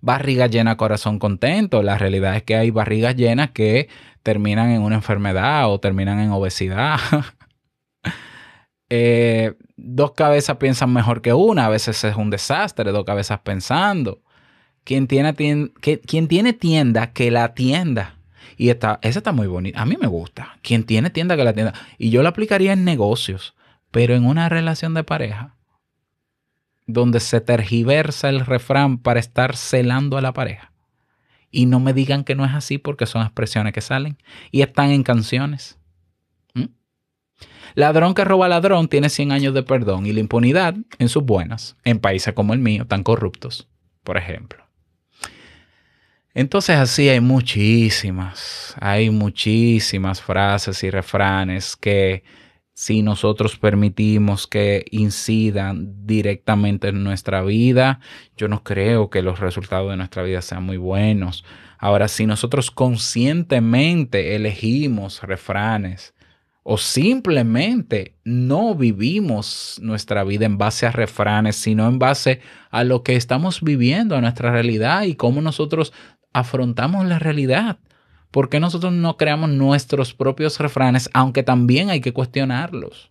Barriga 0.00 0.46
llena, 0.46 0.76
corazón 0.76 1.18
contento. 1.18 1.82
La 1.82 1.98
realidad 1.98 2.36
es 2.36 2.44
que 2.44 2.56
hay 2.56 2.70
barrigas 2.70 3.16
llenas 3.16 3.50
que 3.50 3.88
terminan 4.22 4.70
en 4.70 4.82
una 4.82 4.96
enfermedad 4.96 5.70
o 5.70 5.78
terminan 5.80 6.20
en 6.20 6.30
obesidad. 6.30 6.98
Eh, 8.90 9.54
dos 9.76 10.12
cabezas 10.12 10.56
piensan 10.56 10.92
mejor 10.92 11.20
que 11.20 11.32
una. 11.34 11.66
A 11.66 11.68
veces 11.68 12.02
es 12.04 12.16
un 12.16 12.30
desastre, 12.30 12.90
dos 12.90 13.04
cabezas 13.04 13.40
pensando. 13.40 14.22
Quien 14.84 15.06
tiene, 15.06 15.34
tien- 15.34 15.72
que, 15.80 15.98
tiene 15.98 16.52
tienda, 16.54 17.12
que 17.12 17.30
la 17.30 17.54
tienda. 17.54 18.14
Y 18.56 18.70
esta, 18.70 18.98
esa 19.02 19.18
está 19.18 19.32
muy 19.32 19.46
bonita. 19.46 19.80
A 19.80 19.84
mí 19.84 19.96
me 20.00 20.06
gusta. 20.06 20.56
Quien 20.62 20.84
tiene 20.84 21.10
tienda, 21.10 21.36
que 21.36 21.44
la 21.44 21.52
tienda. 21.52 21.74
Y 21.98 22.10
yo 22.10 22.22
la 22.22 22.30
aplicaría 22.30 22.72
en 22.72 22.84
negocios, 22.84 23.54
pero 23.90 24.14
en 24.14 24.24
una 24.24 24.48
relación 24.48 24.94
de 24.94 25.04
pareja, 25.04 25.54
donde 26.86 27.20
se 27.20 27.42
tergiversa 27.42 28.30
el 28.30 28.40
refrán 28.46 28.96
para 28.96 29.20
estar 29.20 29.54
celando 29.54 30.16
a 30.16 30.22
la 30.22 30.32
pareja. 30.32 30.67
Y 31.50 31.66
no 31.66 31.80
me 31.80 31.92
digan 31.92 32.24
que 32.24 32.34
no 32.34 32.44
es 32.44 32.52
así 32.54 32.78
porque 32.78 33.06
son 33.06 33.22
expresiones 33.22 33.72
que 33.72 33.80
salen 33.80 34.18
y 34.50 34.62
están 34.62 34.90
en 34.90 35.02
canciones. 35.02 35.78
¿Mm? 36.54 36.66
Ladrón 37.74 38.14
que 38.14 38.24
roba 38.24 38.48
ladrón 38.48 38.88
tiene 38.88 39.08
100 39.08 39.32
años 39.32 39.54
de 39.54 39.62
perdón 39.62 40.06
y 40.06 40.12
la 40.12 40.20
impunidad 40.20 40.74
en 40.98 41.08
sus 41.08 41.22
buenas, 41.24 41.76
en 41.84 41.98
países 41.98 42.34
como 42.34 42.52
el 42.52 42.60
mío, 42.60 42.86
tan 42.86 43.02
corruptos, 43.02 43.68
por 44.02 44.16
ejemplo. 44.16 44.68
Entonces 46.34 46.76
así 46.76 47.08
hay 47.08 47.20
muchísimas, 47.20 48.76
hay 48.80 49.10
muchísimas 49.10 50.22
frases 50.22 50.84
y 50.84 50.90
refranes 50.90 51.74
que 51.74 52.22
si 52.78 53.02
nosotros 53.02 53.58
permitimos 53.58 54.46
que 54.46 54.84
incidan 54.92 56.06
directamente 56.06 56.90
en 56.90 57.02
nuestra 57.02 57.42
vida, 57.42 57.98
yo 58.36 58.46
no 58.46 58.62
creo 58.62 59.10
que 59.10 59.20
los 59.20 59.40
resultados 59.40 59.90
de 59.90 59.96
nuestra 59.96 60.22
vida 60.22 60.40
sean 60.42 60.62
muy 60.62 60.76
buenos. 60.76 61.44
Ahora, 61.80 62.06
si 62.06 62.24
nosotros 62.24 62.70
conscientemente 62.70 64.36
elegimos 64.36 65.22
refranes 65.22 66.14
o 66.62 66.78
simplemente 66.78 68.14
no 68.22 68.76
vivimos 68.76 69.80
nuestra 69.82 70.22
vida 70.22 70.46
en 70.46 70.56
base 70.56 70.86
a 70.86 70.92
refranes, 70.92 71.56
sino 71.56 71.88
en 71.88 71.98
base 71.98 72.42
a 72.70 72.84
lo 72.84 73.02
que 73.02 73.16
estamos 73.16 73.60
viviendo, 73.60 74.14
a 74.14 74.20
nuestra 74.20 74.52
realidad 74.52 75.02
y 75.02 75.16
cómo 75.16 75.42
nosotros 75.42 75.92
afrontamos 76.32 77.06
la 77.06 77.18
realidad. 77.18 77.80
¿Por 78.30 78.48
qué 78.48 78.60
nosotros 78.60 78.92
no 78.92 79.16
creamos 79.16 79.50
nuestros 79.50 80.12
propios 80.12 80.58
refranes, 80.58 81.08
aunque 81.14 81.42
también 81.42 81.90
hay 81.90 82.00
que 82.00 82.12
cuestionarlos? 82.12 83.10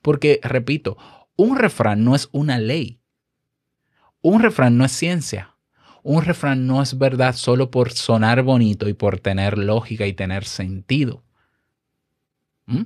Porque, 0.00 0.38
repito, 0.42 0.96
un 1.36 1.56
refrán 1.56 2.04
no 2.04 2.14
es 2.14 2.28
una 2.32 2.58
ley. 2.58 3.00
Un 4.20 4.40
refrán 4.40 4.78
no 4.78 4.84
es 4.84 4.92
ciencia. 4.92 5.56
Un 6.04 6.22
refrán 6.22 6.66
no 6.66 6.82
es 6.82 6.98
verdad 6.98 7.34
solo 7.34 7.70
por 7.70 7.90
sonar 7.92 8.42
bonito 8.42 8.88
y 8.88 8.92
por 8.92 9.18
tener 9.18 9.58
lógica 9.58 10.06
y 10.06 10.12
tener 10.12 10.44
sentido. 10.44 11.24
¿Mm? 12.66 12.82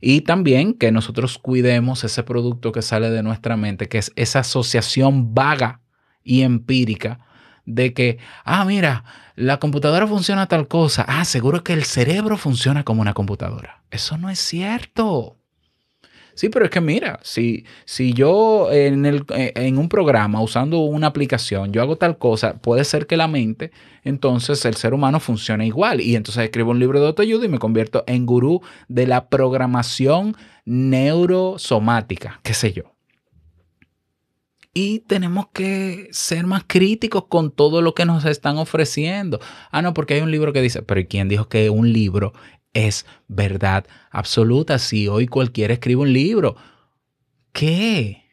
Y 0.00 0.20
también 0.20 0.74
que 0.74 0.92
nosotros 0.92 1.38
cuidemos 1.38 2.04
ese 2.04 2.22
producto 2.22 2.72
que 2.72 2.82
sale 2.82 3.10
de 3.10 3.22
nuestra 3.22 3.56
mente, 3.56 3.88
que 3.88 3.98
es 3.98 4.12
esa 4.16 4.40
asociación 4.40 5.34
vaga 5.34 5.80
y 6.22 6.42
empírica 6.42 7.20
de 7.66 7.94
que, 7.94 8.18
ah, 8.44 8.64
mira, 8.64 9.04
la 9.36 9.58
computadora 9.58 10.06
funciona 10.06 10.46
tal 10.46 10.68
cosa. 10.68 11.04
Ah, 11.08 11.24
seguro 11.24 11.64
que 11.64 11.72
el 11.72 11.84
cerebro 11.84 12.36
funciona 12.36 12.84
como 12.84 13.00
una 13.00 13.14
computadora. 13.14 13.82
Eso 13.90 14.18
no 14.18 14.30
es 14.30 14.38
cierto. 14.38 15.36
Sí, 16.34 16.48
pero 16.48 16.64
es 16.64 16.70
que 16.72 16.80
mira, 16.80 17.20
si, 17.22 17.64
si 17.84 18.12
yo 18.12 18.72
en, 18.72 19.06
el, 19.06 19.24
en 19.28 19.78
un 19.78 19.88
programa 19.88 20.42
usando 20.42 20.80
una 20.80 21.06
aplicación, 21.06 21.72
yo 21.72 21.80
hago 21.80 21.96
tal 21.96 22.18
cosa, 22.18 22.54
puede 22.54 22.84
ser 22.84 23.06
que 23.06 23.16
la 23.16 23.28
mente, 23.28 23.70
entonces 24.02 24.64
el 24.64 24.74
ser 24.74 24.94
humano 24.94 25.20
funcione 25.20 25.66
igual. 25.66 26.00
Y 26.00 26.16
entonces 26.16 26.44
escribo 26.44 26.72
un 26.72 26.80
libro 26.80 27.00
de 27.00 27.06
autoayuda 27.06 27.44
y 27.44 27.48
me 27.48 27.60
convierto 27.60 28.02
en 28.08 28.26
gurú 28.26 28.62
de 28.88 29.06
la 29.06 29.28
programación 29.28 30.36
neurosomática, 30.64 32.40
qué 32.42 32.54
sé 32.54 32.72
yo. 32.72 32.93
Y 34.76 35.00
tenemos 35.00 35.46
que 35.52 36.08
ser 36.10 36.46
más 36.46 36.64
críticos 36.66 37.26
con 37.28 37.52
todo 37.52 37.80
lo 37.80 37.94
que 37.94 38.04
nos 38.04 38.24
están 38.24 38.58
ofreciendo. 38.58 39.40
Ah, 39.70 39.82
no, 39.82 39.94
porque 39.94 40.14
hay 40.14 40.20
un 40.20 40.32
libro 40.32 40.52
que 40.52 40.60
dice, 40.60 40.82
pero 40.82 40.98
¿y 40.98 41.06
quién 41.06 41.28
dijo 41.28 41.48
que 41.48 41.70
un 41.70 41.92
libro 41.92 42.32
es 42.72 43.06
verdad 43.28 43.86
absoluta? 44.10 44.80
Si 44.80 45.06
hoy 45.06 45.28
cualquiera 45.28 45.74
escribe 45.74 46.02
un 46.02 46.12
libro, 46.12 46.56
¿qué? 47.52 48.24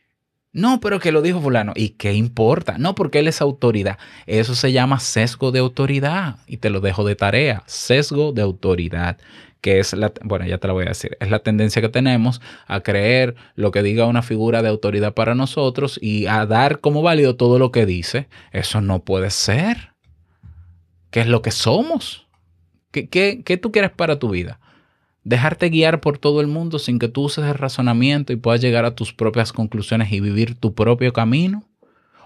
No, 0.52 0.82
pero 0.82 1.00
que 1.00 1.12
lo 1.12 1.22
dijo 1.22 1.39
fulano. 1.39 1.74
¿Y 1.76 1.89
qué 1.89 2.14
importa? 2.14 2.78
No, 2.78 2.96
porque 2.96 3.20
él 3.20 3.28
es 3.28 3.39
autoridad. 3.39 4.00
Eso 4.26 4.56
se 4.56 4.72
llama 4.72 5.00
sesgo 5.00 5.52
de 5.52 5.60
autoridad. 5.60 6.39
Y 6.48 6.58
te 6.58 6.70
lo 6.72 6.82
dejo 6.82 7.06
de 7.06 7.16
tarea. 7.16 7.64
Sesgo 7.68 8.34
de 8.34 8.42
autoridad 8.42 9.18
que 9.62 9.80
es 9.80 9.93
la, 9.93 10.12
bueno, 10.24 10.45
ya 10.45 10.57
te 10.57 10.68
la 10.68 10.74
voy 10.74 10.86
a 10.86 10.89
decir, 10.89 11.16
es 11.20 11.30
la 11.30 11.39
tendencia 11.39 11.82
que 11.82 11.89
tenemos 11.89 12.41
a 12.68 12.82
creer 12.82 13.36
lo 13.55 13.72
que 13.72 13.84
diga 13.84 14.07
una 14.07 14.24
figura 14.24 14.64
de 14.64 14.70
autoridad 14.70 15.14
para 15.14 15.36
nosotros 15.36 15.99
y 16.01 16.26
a 16.26 16.45
dar 16.47 16.80
como 16.80 17.03
válido 17.03 17.36
todo 17.36 17.59
lo 17.59 17.72
que 17.72 17.86
dice. 17.86 18.28
Eso 18.51 18.82
no 18.82 19.03
puede 19.03 19.30
ser. 19.30 19.93
¿Qué 21.12 21.22
es 21.22 21.28
lo 21.28 21.43
que 21.43 21.51
somos? 21.51 22.28
¿Qué, 22.89 23.07
qué, 23.07 23.43
qué 23.45 23.57
tú 23.57 23.72
quieres 23.72 23.91
para 23.91 24.18
tu 24.18 24.30
vida? 24.30 24.59
Dejarte 25.24 25.70
guiar 25.70 26.01
por 26.01 26.18
todo 26.18 26.41
el 26.41 26.47
mundo 26.47 26.80
sin 26.80 26.97
que 26.97 27.07
tú 27.07 27.24
uses 27.24 27.45
el 27.45 27.53
razonamiento 27.53 28.34
y 28.34 28.38
puedas 28.38 28.62
llegar 28.62 28.86
a 28.86 28.95
tus 28.95 29.14
propias 29.14 29.53
conclusiones 29.53 30.12
y 30.12 30.20
vivir 30.20 30.55
tu 30.55 30.74
propio 30.74 31.14
camino 31.14 31.64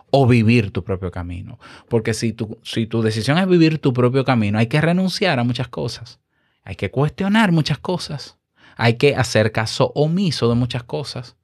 o 0.10 0.26
vivir 0.26 0.72
tu 0.72 0.86
propio 0.86 1.12
camino. 1.12 1.60
Porque 1.90 2.14
si 2.14 2.34
si 2.64 2.88
tu 2.88 3.02
decisión 3.02 3.38
es 3.38 3.48
vivir 3.48 3.80
tu 3.80 3.92
propio 3.92 4.24
camino, 4.24 4.58
hay 4.58 4.68
que 4.68 4.80
renunciar 4.80 5.40
a 5.40 5.44
muchas 5.44 5.68
cosas. 5.68 6.22
Hay 6.66 6.76
que 6.76 6.92
cuestionar 6.92 7.52
muchas 7.52 7.78
cosas. 7.78 8.38
Hay 8.76 8.96
que 8.96 9.16
hacer 9.16 9.52
caso 9.52 9.92
omiso 9.96 10.50
de 10.50 10.56
muchas 10.56 10.84
cosas. 10.84 11.38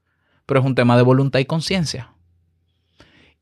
Pero 0.45 0.59
es 0.59 0.65
un 0.65 0.75
tema 0.75 0.97
de 0.97 1.03
voluntad 1.03 1.39
y 1.39 1.45
conciencia. 1.45 2.13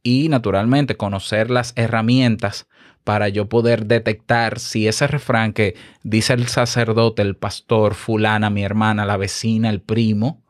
Y 0.04 0.30
naturalmente 0.30 0.98
conocer 0.98 1.50
las 1.50 1.74
herramientas 1.76 2.68
para 3.04 3.30
yo 3.30 3.50
poder 3.50 3.86
detectar 3.86 4.60
si 4.60 4.88
ese 4.88 5.08
refrán 5.08 5.54
que 5.54 5.76
dice 6.04 6.34
el 6.34 6.48
sacerdote, 6.48 7.22
el 7.22 7.36
pastor, 7.36 7.96
fulana, 7.96 8.50
mi 8.50 8.64
hermana, 8.64 9.06
la 9.06 9.18
vecina, 9.18 9.70
el 9.70 9.82
primo, 9.82 10.44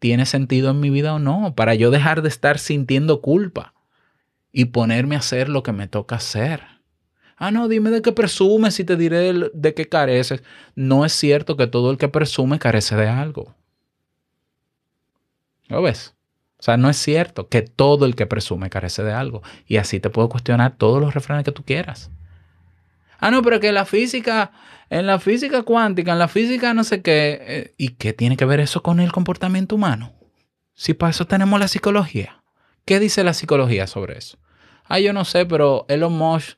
tiene 0.00 0.26
sentido 0.26 0.72
en 0.72 0.80
mi 0.80 0.90
vida 0.90 1.14
o 1.14 1.18
no, 1.18 1.54
para 1.54 1.74
yo 1.74 1.90
dejar 1.90 2.20
de 2.20 2.28
estar 2.28 2.58
sintiendo 2.58 3.22
culpa 3.22 3.74
y 4.52 4.66
ponerme 4.66 5.14
a 5.14 5.20
hacer 5.20 5.48
lo 5.48 5.62
que 5.62 5.72
me 5.72 5.88
toca 5.88 6.16
hacer. 6.16 6.73
Ah, 7.46 7.50
no, 7.50 7.68
dime 7.68 7.90
de 7.90 8.00
qué 8.00 8.10
presumes 8.10 8.80
y 8.80 8.84
te 8.84 8.96
diré 8.96 9.34
de 9.52 9.74
qué 9.74 9.86
careces. 9.86 10.42
No 10.74 11.04
es 11.04 11.12
cierto 11.12 11.58
que 11.58 11.66
todo 11.66 11.90
el 11.90 11.98
que 11.98 12.08
presume 12.08 12.58
carece 12.58 12.96
de 12.96 13.06
algo. 13.06 13.54
¿Lo 15.68 15.82
ves? 15.82 16.14
O 16.58 16.62
sea, 16.62 16.78
no 16.78 16.88
es 16.88 16.96
cierto 16.96 17.50
que 17.50 17.60
todo 17.60 18.06
el 18.06 18.16
que 18.16 18.24
presume 18.24 18.70
carece 18.70 19.02
de 19.02 19.12
algo. 19.12 19.42
Y 19.66 19.76
así 19.76 20.00
te 20.00 20.08
puedo 20.08 20.30
cuestionar 20.30 20.78
todos 20.78 21.02
los 21.02 21.12
refranes 21.12 21.44
que 21.44 21.52
tú 21.52 21.62
quieras. 21.64 22.10
Ah, 23.18 23.30
no, 23.30 23.42
pero 23.42 23.60
que 23.60 23.72
la 23.72 23.84
física, 23.84 24.52
en 24.88 25.06
la 25.06 25.18
física 25.18 25.64
cuántica, 25.64 26.12
en 26.12 26.20
la 26.20 26.28
física 26.28 26.72
no 26.72 26.82
sé 26.82 27.02
qué. 27.02 27.38
eh, 27.42 27.74
¿Y 27.76 27.90
qué 27.90 28.14
tiene 28.14 28.38
que 28.38 28.46
ver 28.46 28.60
eso 28.60 28.82
con 28.82 29.00
el 29.00 29.12
comportamiento 29.12 29.74
humano? 29.74 30.14
Si 30.72 30.94
para 30.94 31.10
eso 31.10 31.26
tenemos 31.26 31.60
la 31.60 31.68
psicología. 31.68 32.42
¿Qué 32.86 33.00
dice 33.00 33.22
la 33.22 33.34
psicología 33.34 33.86
sobre 33.86 34.16
eso? 34.16 34.38
Ah, 34.86 34.98
yo 34.98 35.12
no 35.12 35.26
sé, 35.26 35.44
pero 35.44 35.84
Elon 35.90 36.14
Musk 36.14 36.56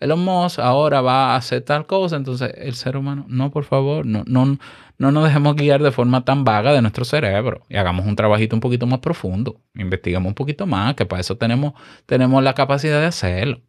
Elon 0.00 0.24
Musk 0.24 0.58
ahora 0.58 1.00
va 1.00 1.32
a 1.32 1.36
hacer 1.36 1.62
tal 1.62 1.86
cosa, 1.86 2.16
entonces 2.16 2.52
el 2.56 2.74
ser 2.74 2.96
humano, 2.96 3.24
no, 3.28 3.50
por 3.50 3.64
favor, 3.64 4.06
no, 4.06 4.22
no, 4.26 4.58
no 4.98 5.12
nos 5.12 5.24
dejemos 5.24 5.56
guiar 5.56 5.82
de 5.82 5.90
forma 5.90 6.24
tan 6.24 6.44
vaga 6.44 6.72
de 6.72 6.82
nuestro 6.82 7.04
cerebro 7.04 7.62
y 7.68 7.76
hagamos 7.76 8.06
un 8.06 8.16
trabajito 8.16 8.56
un 8.56 8.60
poquito 8.60 8.86
más 8.86 9.00
profundo, 9.00 9.60
investigamos 9.74 10.30
un 10.30 10.34
poquito 10.34 10.66
más, 10.66 10.94
que 10.94 11.06
para 11.06 11.20
eso 11.20 11.36
tenemos, 11.36 11.74
tenemos 12.06 12.42
la 12.42 12.54
capacidad 12.54 13.00
de 13.00 13.06
hacerlo. 13.06 13.60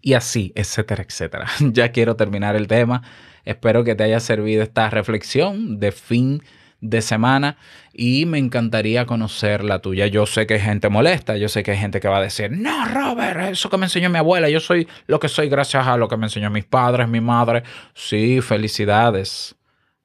Y 0.00 0.12
así, 0.12 0.52
etcétera, 0.54 1.02
etcétera. 1.02 1.46
Ya 1.72 1.90
quiero 1.90 2.14
terminar 2.14 2.56
el 2.56 2.66
tema. 2.66 3.02
Espero 3.44 3.84
que 3.84 3.94
te 3.94 4.04
haya 4.04 4.20
servido 4.20 4.62
esta 4.62 4.90
reflexión 4.90 5.80
de 5.80 5.92
fin 5.92 6.42
de 6.84 7.00
semana 7.00 7.56
y 7.94 8.26
me 8.26 8.38
encantaría 8.38 9.06
conocer 9.06 9.64
la 9.64 9.78
tuya. 9.78 10.06
Yo 10.06 10.26
sé 10.26 10.46
que 10.46 10.54
hay 10.54 10.60
gente 10.60 10.90
molesta, 10.90 11.36
yo 11.38 11.48
sé 11.48 11.62
que 11.62 11.70
hay 11.70 11.78
gente 11.78 11.98
que 11.98 12.08
va 12.08 12.18
a 12.18 12.22
decir, 12.22 12.50
no, 12.52 12.84
Robert, 12.86 13.52
eso 13.52 13.70
que 13.70 13.78
me 13.78 13.86
enseñó 13.86 14.10
mi 14.10 14.18
abuela, 14.18 14.50
yo 14.50 14.60
soy 14.60 14.86
lo 15.06 15.18
que 15.18 15.28
soy 15.28 15.48
gracias 15.48 15.86
a 15.86 15.96
lo 15.96 16.08
que 16.08 16.18
me 16.18 16.26
enseñó 16.26 16.50
mis 16.50 16.66
padres, 16.66 17.08
mi 17.08 17.20
madre. 17.20 17.62
Sí, 17.94 18.40
felicidades. 18.42 19.56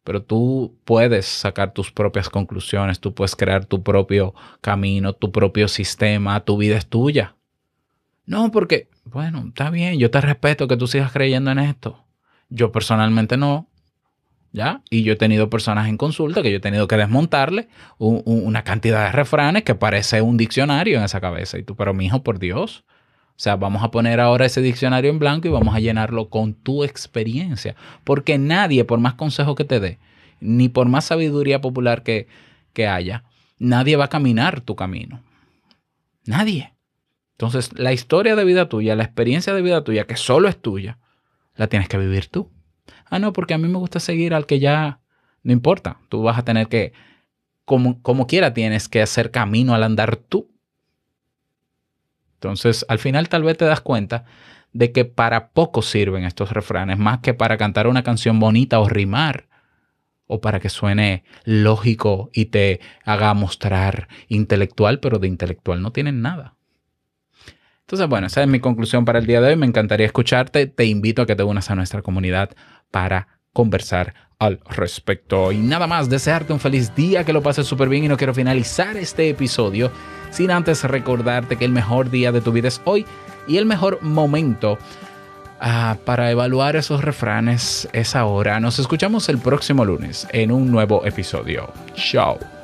Pero 0.06 0.24
tú 0.24 0.78
puedes 0.86 1.26
sacar 1.26 1.74
tus 1.74 1.92
propias 1.92 2.30
conclusiones, 2.30 3.02
tú 3.02 3.14
puedes 3.14 3.36
crear 3.36 3.66
tu 3.66 3.84
propio 3.84 4.34
camino, 4.62 5.14
tu 5.14 5.32
propio 5.32 5.68
sistema, 5.68 6.40
tu 6.40 6.58
vida 6.58 6.78
es 6.78 6.88
tuya. 6.88 7.36
No, 8.26 8.52
porque, 8.52 8.88
bueno, 9.04 9.44
está 9.50 9.70
bien, 9.70 10.00
yo 10.00 10.10
te 10.10 10.22
respeto 10.22 10.68
que 10.68 10.78
tú 10.78 10.88
sigas 10.88 11.12
creyendo 11.12 11.52
en 11.52 11.60
esto. 11.60 12.06
Yo 12.48 12.72
personalmente 12.72 13.36
no, 13.36 13.68
¿ya? 14.52 14.82
Y 14.90 15.04
yo 15.04 15.14
he 15.14 15.16
tenido 15.16 15.50
personas 15.50 15.88
en 15.88 15.98
consulta 15.98 16.42
que 16.42 16.52
yo 16.52 16.58
he 16.58 16.62
tenido 16.62 16.88
que 16.88 16.98
desmontarle 16.98 17.68
un- 17.98 18.22
un- 18.26 18.46
una 18.46 18.64
cantidad 18.64 19.06
de 19.06 19.12
refranes 19.12 19.64
que 19.64 19.76
parece 19.76 20.22
un 20.22 20.38
diccionario 20.38 20.98
en 20.98 21.04
esa 21.04 21.22
cabeza. 21.22 21.58
Y 21.58 21.64
tú, 21.64 21.76
pero 21.76 21.94
mi 21.94 22.06
hijo, 22.06 22.24
por 22.24 22.40
Dios. 22.40 22.84
O 23.30 23.42
sea, 23.42 23.56
vamos 23.56 23.84
a 23.84 23.92
poner 23.92 24.20
ahora 24.20 24.46
ese 24.46 24.62
diccionario 24.62 25.10
en 25.10 25.20
blanco 25.20 25.48
y 25.48 25.52
vamos 25.52 25.74
a 25.74 25.80
llenarlo 25.80 26.30
con 26.30 26.54
tu 26.54 26.84
experiencia. 26.84 27.76
Porque 28.04 28.38
nadie, 28.38 28.84
por 28.84 29.00
más 29.00 29.14
consejo 29.14 29.56
que 29.56 29.64
te 29.64 29.80
dé, 29.80 29.98
ni 30.42 30.68
por 30.68 30.90
más 30.90 31.06
sabiduría 31.06 31.62
popular 31.62 32.04
que, 32.04 32.28
que 32.74 32.88
haya, 32.88 33.24
nadie 33.58 33.96
va 33.96 34.06
a 34.06 34.10
caminar 34.10 34.60
tu 34.62 34.76
camino. 34.76 35.24
Nadie. 36.26 36.74
Entonces, 37.38 37.72
la 37.80 37.94
historia 37.94 38.36
de 38.36 38.44
vida 38.44 38.68
tuya, 38.68 38.96
la 38.96 39.04
experiencia 39.04 39.54
de 39.54 39.62
vida 39.62 39.84
tuya, 39.84 40.06
que 40.06 40.18
solo 40.18 40.50
es 40.50 40.62
tuya, 40.62 40.98
la 41.56 41.68
tienes 41.68 41.88
que 41.88 41.98
vivir 41.98 42.28
tú. 42.28 42.52
Ah, 43.10 43.20
no, 43.20 43.34
porque 43.34 43.54
a 43.54 43.58
mí 43.58 43.68
me 43.68 43.78
gusta 43.78 44.00
seguir 44.00 44.34
al 44.34 44.46
que 44.46 44.60
ya 44.60 45.00
no 45.44 45.52
importa. 45.52 45.98
Tú 46.10 46.24
vas 46.24 46.38
a 46.38 46.44
tener 46.44 46.68
que, 46.68 46.94
como, 47.66 48.02
como 48.02 48.28
quiera, 48.28 48.54
tienes 48.54 48.88
que 48.88 49.02
hacer 49.02 49.32
camino 49.32 49.74
al 49.74 49.84
andar 49.84 50.16
tú. 50.18 50.50
Entonces, 52.36 52.86
al 52.88 53.00
final 53.00 53.30
tal 53.30 53.44
vez 53.44 53.58
te 53.58 53.66
das 53.66 53.82
cuenta 53.82 54.26
de 54.72 54.92
que 54.92 55.06
para 55.06 55.50
poco 55.50 55.82
sirven 55.82 56.24
estos 56.24 56.52
refranes, 56.52 56.98
más 56.98 57.20
que 57.20 57.34
para 57.34 57.58
cantar 57.58 57.88
una 57.88 58.04
canción 58.04 58.40
bonita 58.40 58.80
o 58.80 58.88
rimar, 58.88 59.50
o 60.28 60.42
para 60.42 60.60
que 60.60 60.70
suene 60.70 61.24
lógico 61.44 62.30
y 62.34 62.46
te 62.46 62.80
haga 63.04 63.34
mostrar 63.34 64.08
intelectual, 64.28 65.00
pero 65.00 65.18
de 65.18 65.28
intelectual 65.28 65.82
no 65.82 65.92
tienen 65.92 66.22
nada. 66.22 66.56
Entonces, 67.82 68.08
bueno, 68.08 68.28
esa 68.28 68.44
es 68.44 68.48
mi 68.48 68.60
conclusión 68.60 69.04
para 69.04 69.18
el 69.18 69.26
día 69.26 69.42
de 69.42 69.48
hoy. 69.48 69.56
Me 69.56 69.66
encantaría 69.66 70.06
escucharte. 70.06 70.68
Te 70.68 70.86
invito 70.86 71.24
a 71.24 71.26
que 71.26 71.36
te 71.36 71.42
unas 71.42 71.72
a 71.72 71.76
nuestra 71.76 72.04
comunidad 72.04 72.52
para 72.92 73.40
conversar 73.54 74.14
al 74.40 74.62
respecto. 74.70 75.52
Y 75.52 75.58
nada 75.58 75.86
más, 75.86 76.10
desearte 76.10 76.54
un 76.54 76.60
feliz 76.60 76.96
día, 76.96 77.24
que 77.24 77.34
lo 77.34 77.44
pases 77.44 77.68
súper 77.68 77.90
bien 77.90 78.06
y 78.06 78.08
no 78.08 78.18
quiero 78.18 78.34
finalizar 78.34 78.98
este 78.98 79.30
episodio 79.30 79.92
sin 80.32 80.52
antes 80.52 80.84
recordarte 80.84 81.58
que 81.58 81.66
el 81.66 81.72
mejor 81.72 82.10
día 82.10 82.32
de 82.32 82.42
tu 82.42 82.52
vida 82.52 82.68
es 82.68 82.82
hoy 82.86 83.06
y 83.48 83.58
el 83.58 83.66
mejor 83.66 84.02
momento 84.02 84.78
ah, 85.60 85.98
para 86.06 86.32
evaluar 86.32 86.76
esos 86.76 87.04
refranes 87.04 87.90
es 87.92 88.16
ahora. 88.16 88.60
Nos 88.60 88.80
escuchamos 88.80 89.28
el 89.28 89.40
próximo 89.40 89.84
lunes 89.84 90.28
en 90.32 90.52
un 90.52 90.72
nuevo 90.72 91.06
episodio. 91.06 91.72
Chao. 91.96 92.59